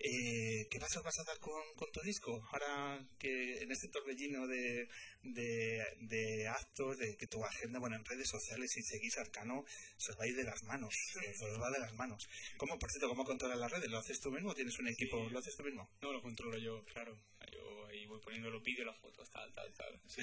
Eh, 0.00 0.68
¿Qué 0.70 0.78
pasos 0.78 1.02
vas 1.02 1.18
a 1.18 1.24
dar 1.24 1.38
con, 1.38 1.62
con 1.76 1.90
tu 1.90 2.00
disco? 2.00 2.40
Ahora 2.52 3.04
que 3.18 3.62
en 3.62 3.72
este 3.72 3.88
torbellino 3.88 4.46
de, 4.46 4.88
de, 5.22 5.84
de 6.00 6.48
actos, 6.48 6.98
de 6.98 7.16
que 7.16 7.26
tu 7.26 7.44
agenda, 7.44 7.80
bueno, 7.80 7.96
en 7.96 8.04
redes 8.04 8.28
sociales, 8.28 8.70
si 8.72 8.82
seguís 8.82 9.18
Arcano, 9.18 9.64
se 9.96 10.12
os 10.12 10.18
va 10.18 10.24
a 10.24 10.28
ir 10.28 10.36
de 10.36 10.44
las 10.44 10.62
manos. 10.64 10.94
Se 11.12 11.44
os 11.44 11.60
va 11.60 11.70
de 11.70 11.80
las 11.80 11.94
manos. 11.94 12.28
¿Cómo, 12.56 12.78
por 12.78 12.90
cierto, 12.90 13.08
cómo 13.08 13.24
controlas 13.24 13.58
las 13.58 13.72
redes? 13.72 13.90
¿Lo 13.90 13.98
haces 13.98 14.20
tú 14.20 14.30
mismo 14.30 14.50
o 14.50 14.54
tienes 14.54 14.78
un 14.78 14.88
equipo? 14.88 15.28
¿Lo 15.30 15.38
haces 15.38 15.56
tú 15.56 15.64
mismo? 15.64 15.88
no 16.00 16.12
lo 16.12 16.22
controlo 16.22 16.58
yo 16.58 16.84
claro 16.84 17.18
yo 17.52 17.86
ahí 17.86 18.06
voy 18.06 18.20
poniendo 18.20 18.50
los 18.50 18.62
vídeos 18.62 18.86
las 18.86 18.98
fotos 18.98 19.30
tal 19.30 19.52
tal 19.52 19.72
tal 19.74 20.00
sí. 20.06 20.22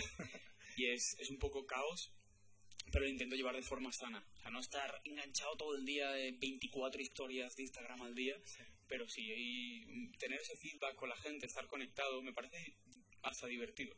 y 0.77 0.87
es, 0.87 1.15
es 1.19 1.29
un 1.29 1.37
poco 1.37 1.65
caos 1.65 2.11
pero 2.91 3.05
lo 3.05 3.09
intento 3.09 3.35
llevar 3.35 3.55
de 3.55 3.61
forma 3.61 3.91
sana 3.91 4.25
o 4.37 4.41
sea 4.41 4.51
no 4.51 4.59
estar 4.59 5.01
enganchado 5.03 5.55
todo 5.57 5.75
el 5.75 5.85
día 5.85 6.09
de 6.11 6.31
24 6.31 7.01
historias 7.01 7.55
de 7.55 7.63
Instagram 7.63 8.01
al 8.01 8.15
día 8.15 8.37
pero 8.87 9.07
sí 9.07 9.21
y 9.35 10.17
tener 10.17 10.39
ese 10.39 10.55
feedback 10.57 10.95
con 10.95 11.09
la 11.09 11.15
gente 11.17 11.45
estar 11.45 11.67
conectado 11.67 12.21
me 12.21 12.33
parece 12.33 12.77
hasta 13.23 13.47
divertido 13.47 13.95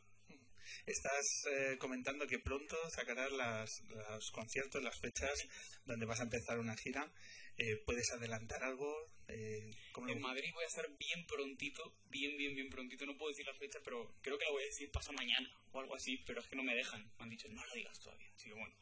Estás 0.84 1.24
eh, 1.50 1.78
comentando 1.78 2.26
que 2.26 2.38
pronto 2.38 2.76
sacarás 2.90 3.32
las, 3.32 3.80
los 3.88 4.30
conciertos, 4.30 4.82
las 4.82 4.98
fechas 5.00 5.48
donde 5.86 6.04
vas 6.04 6.20
a 6.20 6.24
empezar 6.24 6.58
una 6.58 6.76
gira. 6.76 7.10
Eh, 7.56 7.76
¿Puedes 7.86 8.10
adelantar 8.12 8.62
algo? 8.62 8.94
Eh, 9.28 9.70
¿cómo 9.92 10.06
lo- 10.08 10.12
En 10.12 10.20
Madrid 10.20 10.50
voy 10.52 10.64
a 10.64 10.66
estar 10.66 10.86
bien 10.98 11.26
prontito, 11.26 11.96
bien, 12.10 12.36
bien, 12.36 12.54
bien 12.54 12.68
prontito. 12.68 13.06
No 13.06 13.16
puedo 13.16 13.30
decir 13.30 13.46
la 13.46 13.54
fecha, 13.54 13.78
pero 13.82 14.14
creo 14.20 14.36
que 14.38 14.44
la 14.44 14.50
voy 14.50 14.62
a 14.62 14.66
decir 14.66 14.90
pasa 14.90 15.10
mañana 15.12 15.50
o 15.72 15.80
algo 15.80 15.94
así, 15.94 16.18
pero 16.26 16.40
es 16.40 16.46
que 16.46 16.56
no 16.56 16.62
me 16.62 16.74
dejan. 16.74 17.02
Me 17.16 17.24
han 17.24 17.30
dicho, 17.30 17.48
no 17.48 17.64
lo 17.64 17.74
digas 17.74 17.98
todavía. 18.00 18.30
Así 18.36 18.48
que 18.48 18.54
bueno. 18.54 18.74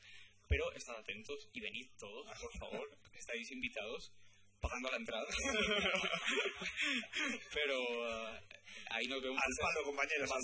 Pero 0.49 0.73
estad 0.73 0.97
atentos 0.97 1.49
y 1.53 1.61
venid 1.61 1.87
todos, 1.99 2.27
por 2.41 2.53
favor. 2.59 2.99
Estáis 3.15 3.49
invitados, 3.53 4.13
pagando 4.61 4.91
la 4.91 4.97
entrada. 4.97 5.27
pero 7.55 7.79
eh, 7.79 8.41
ahí 8.91 9.07
nos 9.07 9.23
vemos. 9.23 9.41
Al 9.43 9.53
palo, 9.61 9.85
compañeros, 9.85 10.31
Va 10.31 10.35
va, 10.35 10.41
a 10.41 10.43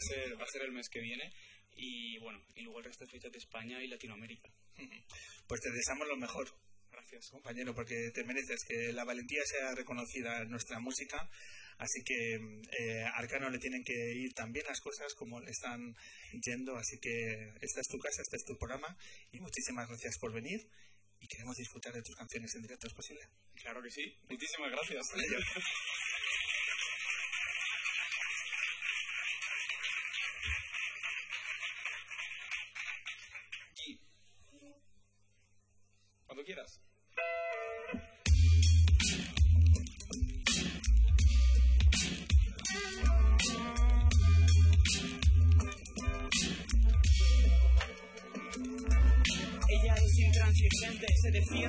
ser, 0.00 0.40
va 0.40 0.44
a 0.44 0.48
ser 0.48 0.62
el 0.62 0.72
mes 0.72 0.88
que 0.88 1.00
viene. 1.00 1.32
Y 1.76 2.18
bueno, 2.18 2.42
y 2.56 2.62
luego 2.62 2.80
el 2.80 2.86
resto 2.86 3.04
de 3.04 3.10
fechas 3.10 3.30
de 3.30 3.38
España 3.38 3.80
y 3.82 3.86
Latinoamérica. 3.86 4.50
Pues 5.46 5.60
te 5.60 5.70
deseamos 5.70 6.08
lo 6.08 6.16
mejor. 6.16 6.48
Gracias. 6.90 7.30
compañero, 7.30 7.74
porque 7.74 8.10
te 8.12 8.24
mereces 8.24 8.64
que 8.66 8.92
la 8.92 9.04
valentía 9.04 9.42
sea 9.44 9.74
reconocida 9.74 10.42
en 10.42 10.50
nuestra 10.50 10.80
música. 10.80 11.28
Así 11.78 12.02
que 12.04 12.34
eh, 12.34 13.04
a 13.04 13.18
Arcano 13.18 13.50
le 13.50 13.58
tienen 13.58 13.84
que 13.84 13.94
ir 13.94 14.32
tan 14.34 14.50
bien 14.50 14.66
las 14.66 14.80
cosas 14.80 15.14
como 15.14 15.40
le 15.40 15.50
están 15.50 15.94
yendo. 16.44 16.76
Así 16.76 16.98
que 16.98 17.52
esta 17.60 17.80
es 17.80 17.88
tu 17.88 17.98
casa, 17.98 18.22
este 18.22 18.36
es 18.36 18.44
tu 18.44 18.56
programa. 18.56 18.96
Y 19.30 19.40
muchísimas 19.40 19.88
gracias 19.88 20.18
por 20.18 20.32
venir. 20.32 20.68
Y 21.20 21.26
queremos 21.26 21.56
disfrutar 21.56 21.92
de 21.92 22.02
tus 22.02 22.16
canciones 22.16 22.54
en 22.54 22.62
directo, 22.62 22.86
¿es 22.86 22.94
posible? 22.94 23.22
Claro 23.54 23.82
que 23.82 23.90
sí. 23.90 24.16
Muchísimas 24.28 24.70
gracias. 24.70 25.06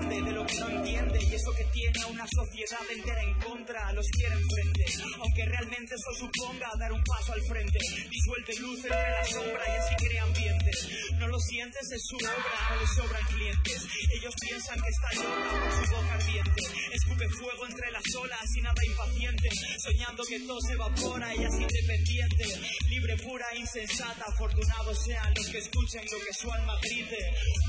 de 0.10 0.32
lo 0.32 0.44
que 0.44 0.60
no 0.60 0.70
entiende 0.70 1.20
y 1.22 1.36
eso 1.36 1.52
que 1.56 1.64
tiene 1.66 2.02
a 2.02 2.08
una 2.08 2.26
sociedad 2.26 2.82
entera 2.90 3.22
en 3.22 3.34
contra 3.40 3.94
los 3.94 4.08
quiere 4.10 4.34
enfrente. 4.34 4.86
Aunque 5.22 5.46
realmente 5.46 5.94
eso 5.94 6.26
suponga 6.26 6.68
dar 6.80 6.92
un 6.92 7.04
paso 7.04 7.34
al 7.34 7.42
frente, 7.44 7.78
disuelte 8.10 8.56
luz 8.60 8.80
entre 8.86 9.12
la 9.12 9.24
sombra 9.26 9.64
y 9.68 9.72
así 9.78 9.96
crea 9.96 10.24
ambiente. 10.24 10.72
No 11.20 11.28
lo 11.28 11.40
sientes, 11.40 11.92
es 11.92 12.02
su 12.10 12.16
obra, 12.18 12.60
no 12.70 12.82
le 12.82 12.88
sobran 12.88 13.26
clientes. 13.28 13.86
Ellos 14.18 14.34
piensan 14.42 14.82
que 14.82 14.90
está 14.90 15.10
loca 15.22 15.50
por 15.62 15.72
su 15.78 15.94
boca 15.94 16.14
ardiente. 16.16 16.62
Escupe 16.92 17.30
fuego 17.30 17.68
entre 17.68 17.92
las 17.92 18.16
olas 18.18 18.48
y 18.56 18.62
nada 18.62 18.82
impaciente, 18.86 19.50
soñando 19.78 20.24
que 20.24 20.40
todo 20.40 20.60
se 20.62 20.74
evapora, 20.74 21.34
ella 21.34 21.48
es 21.48 21.60
independiente, 21.60 22.46
libre, 22.90 23.16
pura, 23.18 23.46
insensata. 23.56 24.26
Afortunados 24.26 24.98
sean 25.06 25.34
los 25.36 25.50
que 25.50 25.58
escuchen 25.60 26.04
lo 26.12 26.18
que 26.18 26.34
su 26.34 26.52
alma 26.52 26.74
grite. 26.82 27.20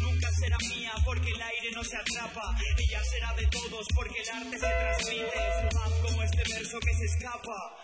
Nunca 0.01 0.29
será 0.41 0.57
mía 0.75 0.93
porque 1.05 1.29
el 1.29 1.43
aire 1.43 1.71
no 1.75 1.85
se 1.85 1.97
atrapa. 1.97 2.30
Ella 2.31 3.03
será 3.03 3.35
de 3.35 3.47
todos 3.47 3.87
porque 3.95 4.21
el 4.23 4.29
arte 4.31 4.59
se 4.59 4.69
transmite. 4.69 5.41
Fugaz 5.71 5.93
como 6.01 6.23
este 6.23 6.43
verso 6.55 6.79
que 6.79 6.95
se 6.95 7.05
escapa. 7.07 7.77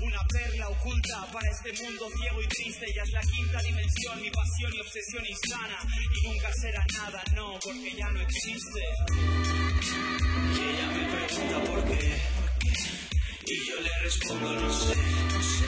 Una 0.00 0.20
perla 0.28 0.68
oculta 0.68 1.26
para 1.32 1.50
este 1.50 1.72
mundo 1.82 2.08
ciego 2.20 2.42
y 2.42 2.48
triste. 2.48 2.84
Ella 2.86 3.02
es 3.04 3.12
la 3.12 3.20
quinta 3.22 3.62
dimensión, 3.62 4.20
mi 4.20 4.30
pasión 4.30 4.74
y 4.74 4.80
obsesión 4.80 5.24
insana. 5.26 5.78
Y 6.12 6.28
nunca 6.28 6.52
será 6.60 6.84
nada, 6.92 7.24
no, 7.34 7.58
porque 7.64 7.94
ya 7.96 8.08
no 8.10 8.20
existe. 8.20 8.80
Y 10.52 10.60
ella 10.60 10.86
me 10.92 11.16
pregunta 11.16 11.64
por 11.70 11.84
qué. 11.84 12.20
Y 13.48 13.66
yo 13.66 13.80
le 13.80 13.98
respondo 14.02 14.52
no 14.60 14.70
sé, 14.70 14.94
no 14.96 15.42
sé. 15.42 15.64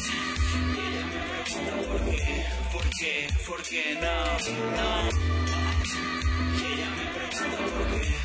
Ella 0.76 1.06
me 1.06 1.20
pregunta 1.30 1.88
por 1.88 2.00
qué, 2.10 2.46
por 2.72 2.90
qué, 2.90 3.28
por 3.46 3.62
qué 3.62 3.94
no, 3.94 4.38
no. 4.76 5.08
Ella 6.66 6.90
me 6.90 7.04
pregunta 7.14 7.56
por 7.56 8.00
qué. 8.00 8.17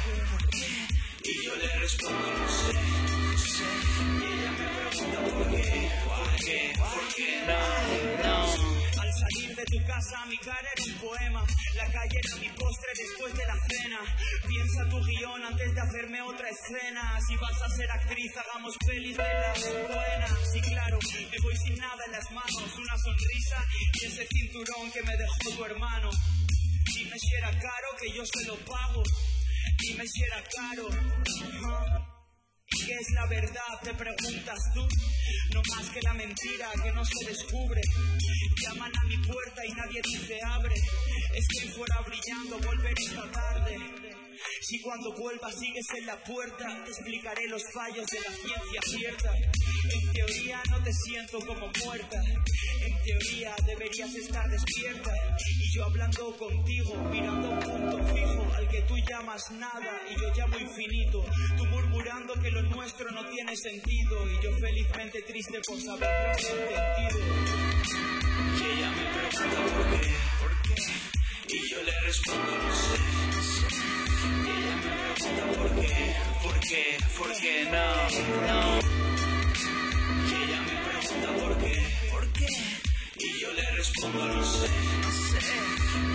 Y 1.25 1.45
yo 1.45 1.55
le 1.55 1.67
respondo 1.79 2.19
no 2.19 2.47
sé, 2.49 2.73
no 2.73 3.37
sé. 3.37 3.63
Y 4.19 4.27
ella 4.27 4.51
me 4.51 4.67
pregunta 4.75 5.19
por 5.23 5.49
qué, 5.55 5.91
por 6.03 6.35
qué, 6.43 6.73
por 6.77 7.15
qué 7.15 7.43
no, 7.47 8.23
no. 8.27 9.01
Al 9.01 9.11
salir 9.13 9.55
de 9.55 9.63
tu 9.63 9.85
casa 9.87 10.25
mi 10.27 10.37
cara 10.39 10.67
era 10.75 10.83
un 10.83 10.93
poema, 10.99 11.45
la 11.75 11.85
calle 11.85 12.19
era 12.19 12.35
mi 12.35 12.49
postre 12.49 12.91
después 12.97 13.33
de 13.35 13.45
la 13.45 13.55
cena. 13.69 13.99
Piensa 14.49 14.89
tu 14.89 14.99
guion 14.99 15.45
antes 15.45 15.73
de 15.73 15.79
hacerme 15.79 16.21
otra 16.23 16.49
escena. 16.49 17.17
Si 17.25 17.35
vas 17.37 17.61
a 17.61 17.69
ser 17.69 17.89
actriz 17.89 18.31
hagamos 18.35 18.75
pelis 18.85 19.15
de 19.15 19.23
buenas. 19.23 20.51
Sí 20.51 20.59
claro, 20.59 20.99
me 21.31 21.39
voy 21.39 21.55
sin 21.55 21.77
nada 21.77 22.03
en 22.05 22.11
las 22.11 22.31
manos, 22.31 22.75
una 22.77 22.97
sonrisa 22.97 23.63
y 23.93 24.05
ese 24.07 24.27
cinturón 24.27 24.91
que 24.91 25.01
me 25.03 25.15
dejó 25.15 25.55
tu 25.55 25.63
hermano. 25.63 26.09
Dime 26.93 27.17
si 27.17 27.35
era 27.37 27.51
caro 27.51 27.87
que 27.97 28.11
yo 28.11 28.25
se 28.25 28.43
lo 28.45 28.57
pago. 28.65 29.03
Dime 29.79 30.07
si 30.07 30.23
era 30.23 30.43
caro. 30.55 30.87
Ajá. 30.89 32.09
¿Y 32.67 32.85
qué 32.85 32.93
es 32.93 33.11
la 33.13 33.27
verdad? 33.27 33.73
Te 33.83 33.93
preguntas 33.93 34.59
tú. 34.73 34.87
No 35.53 35.61
más 35.75 35.89
que 35.89 36.01
la 36.01 36.13
mentira 36.13 36.69
que 36.83 36.91
no 36.91 37.05
se 37.05 37.25
descubre. 37.25 37.81
Llaman 38.61 38.91
a 38.95 39.07
mi 39.07 39.17
puerta 39.17 39.65
y 39.65 39.71
nadie 39.73 40.01
dice 40.03 40.39
abre. 40.45 40.75
Estoy 41.33 41.69
fuera 41.69 41.95
brillando, 42.05 42.59
volveré 42.59 43.03
esta 43.03 43.31
tarde. 43.31 44.22
Si 44.61 44.81
cuando 44.81 45.13
vuelva 45.13 45.51
sigues 45.51 45.85
en 45.97 46.05
la 46.05 46.21
puerta, 46.23 46.83
explicaré 46.87 47.47
los 47.47 47.63
fallos 47.73 48.05
de 48.07 48.19
la 48.19 48.31
ciencia 48.35 48.81
cierta. 48.85 49.31
En 49.91 50.13
teoría 50.13 50.61
no 50.69 50.83
te 50.83 50.91
siento 50.93 51.39
como 51.39 51.71
muerta. 51.85 52.21
En 52.81 53.03
teoría 53.03 53.55
deberías 53.65 54.13
estar 54.15 54.49
despierta. 54.49 55.11
Y 55.59 55.75
yo 55.75 55.85
hablando 55.85 56.35
contigo, 56.37 56.95
mirando 57.11 57.49
un 57.49 57.59
punto 57.59 57.97
fijo 58.13 58.53
al 58.55 58.67
que 58.69 58.81
tú 58.83 58.95
llamas 59.09 59.41
nada 59.51 60.01
y 60.09 60.19
yo 60.19 60.33
llamo 60.35 60.57
infinito. 60.57 61.25
Tú 61.57 61.65
murmurando 61.65 62.33
que 62.35 62.51
lo 62.51 62.61
nuestro 62.63 63.11
no 63.11 63.25
tiene 63.29 63.55
sentido. 63.55 64.31
Y 64.31 64.43
yo 64.43 64.51
felizmente 64.59 65.21
triste 65.23 65.59
por 65.65 65.79
saberlo 65.81 66.33
entendido. 66.33 67.52
Y 67.52 67.52
Y 78.03 78.15
ella 80.35 80.59
me 80.61 80.75
pregunta 80.83 81.29
por 81.39 81.57
qué, 81.57 81.75
por 82.11 82.33
qué. 82.33 82.47
Y 83.17 83.39
yo 83.39 83.53
le 83.53 83.71
respondo 83.71 84.27
no 84.27 84.43
sé, 84.43 84.67
no 85.01 85.11
sé. 85.11 85.39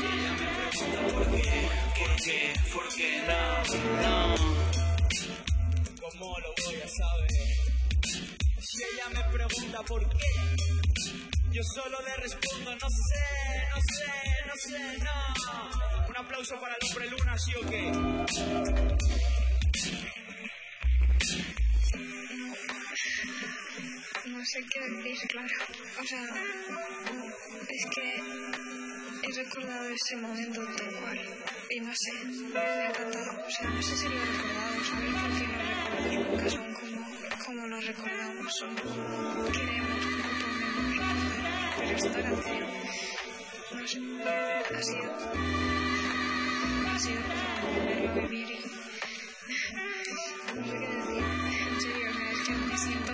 Ella 0.05 0.33
me 0.38 0.46
pregunta 0.59 1.01
por 1.14 1.24
qué, 1.31 1.68
por 1.98 2.12
qué, 2.16 2.55
por 2.74 2.88
qué 2.94 3.22
no, 3.27 3.40
no. 4.03 4.37
¿Cómo 5.98 6.38
lo 6.40 6.48
voy 6.66 6.77
a 6.77 6.88
saber? 6.88 7.31
Si 8.61 8.83
ella 8.83 9.09
me 9.14 9.22
pregunta 9.33 9.83
por 9.85 10.03
qué, 10.11 10.33
yo 11.53 11.62
solo 11.74 11.98
le 12.03 12.16
respondo, 12.16 12.70
no 12.70 12.88
sé, 12.90 13.24
no 13.74 13.81
sé, 13.96 14.12
no 14.46 14.55
sé, 14.66 14.98
no. 14.98 16.07
Un 16.07 16.16
aplauso 16.18 16.55
para 16.61 16.74
el 16.74 16.87
hombre 16.87 17.07
luna, 17.09 17.38
¿sí 17.38 17.53
o 17.55 17.62
qué? 17.66 19.38
Sé 24.48 24.64
qué 24.72 24.80
decir, 24.80 25.28
claro. 25.28 25.54
O 26.00 26.04
sea, 26.04 26.24
es 27.68 27.87
que 27.94 28.22
he 29.22 29.32
recordado 29.32 29.88
ese 29.90 30.16
momento 30.16 30.64
tal 30.76 30.94
cual. 30.94 31.20
Y 31.70 31.80
no 31.80 31.92
sé, 31.94 32.12
me 32.24 32.58
ha 32.58 32.88
encantado. 32.88 33.44
O 33.46 33.50
sea, 33.50 33.68
no 33.68 33.82
sé 33.82 33.96
si 33.96 34.08
lo 34.08 34.14
he 34.14 34.24
recordado, 34.24 34.84
¿sabes? 34.84 35.11
No 35.11 35.28
recuerdo 35.28 36.50
son 36.50 36.74
como, 36.74 37.06
como 37.44 37.66
lo 37.66 37.80
recordamos. 37.80 38.64
Queremos. 39.52 39.98
Pero 41.76 41.90
esta 41.90 42.22
canción, 42.22 42.68
no 43.72 43.87
sé, 43.87 43.98
ha 44.74 44.82
sido, 44.82 45.12
ha 46.87 46.98
sido 46.98 47.20
como 47.22 47.74
volverlo 47.74 48.11
a 48.11 48.14
vivir 48.14 48.50
y 48.50 48.54
no 50.54 50.66
sé 50.66 50.72
qué 50.78 50.87
decir. 50.87 51.24
En 51.68 51.80
serio, 51.80 52.08
que 52.46 52.52
me 52.52 52.78
siento 52.78 53.12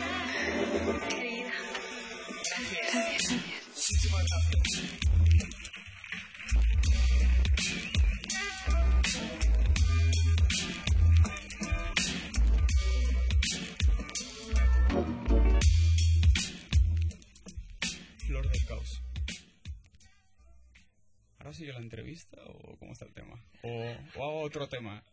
entrevista 22.15 22.37
o 22.47 22.77
cómo 22.79 22.93
está 22.93 23.05
el 23.07 23.15
tema? 23.15 23.45
¿O, 23.63 23.69
o 24.17 24.25
hago 24.25 24.41
otro 24.43 24.69
tema? 24.69 25.05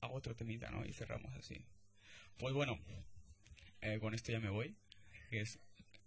Hago 0.00 0.14
otro 0.14 0.34
temita, 0.34 0.70
¿no? 0.70 0.84
Y 0.86 0.92
cerramos 0.92 1.34
así. 1.36 1.64
Pues 2.38 2.54
bueno, 2.54 2.78
eh, 3.80 3.98
con 4.00 4.14
esto 4.14 4.32
ya 4.32 4.40
me 4.40 4.50
voy. 4.50 4.76
Es... 5.30 5.58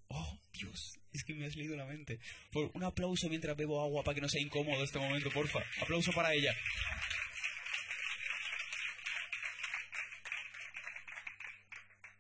¡Oh, 0.08 0.40
Dios! 0.54 1.00
Es 1.14 1.24
que 1.24 1.34
me 1.34 1.46
has 1.46 1.56
leído 1.56 1.76
la 1.76 1.86
mente. 1.86 2.20
Por 2.52 2.72
un 2.74 2.84
aplauso 2.84 3.28
mientras 3.30 3.56
bebo 3.56 3.82
agua 3.82 4.04
para 4.04 4.16
que 4.16 4.22
no 4.22 4.30
sea 4.30 4.42
incómodo 4.42 4.84
este 4.84 5.00
momento, 5.00 5.30
porfa. 5.32 5.60
Aplauso 5.82 6.12
para 6.14 6.34
ella. 6.34 6.54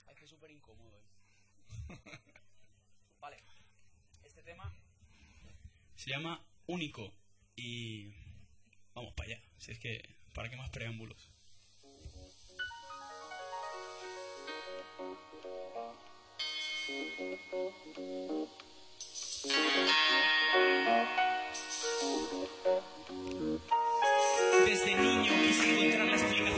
Ay, 0.07 0.15
que 0.15 0.27
súper 0.27 0.51
incómodo. 0.51 1.01
¿eh? 1.89 1.97
vale. 3.19 3.37
Este 4.23 4.43
tema 4.43 4.73
se 5.95 6.09
llama 6.09 6.45
Único. 6.67 7.20
Y 7.55 8.13
vamos 8.93 9.13
para 9.13 9.33
allá, 9.33 9.41
si 9.57 9.71
es 9.71 9.79
que, 9.79 10.15
¿para 10.33 10.49
qué 10.49 10.55
más 10.55 10.69
preámbulos? 10.69 11.29
Desde 24.65 24.95
niño 24.95 25.31
quise 25.41 25.71
encontrar 25.71 26.07
la 26.07 26.13
explicación. 26.13 26.50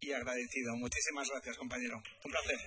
y 0.00 0.12
agradecido. 0.12 0.76
Muchísimas 0.76 1.28
gracias, 1.30 1.56
compañero. 1.56 2.02
Un 2.24 2.30
placer. 2.30 2.58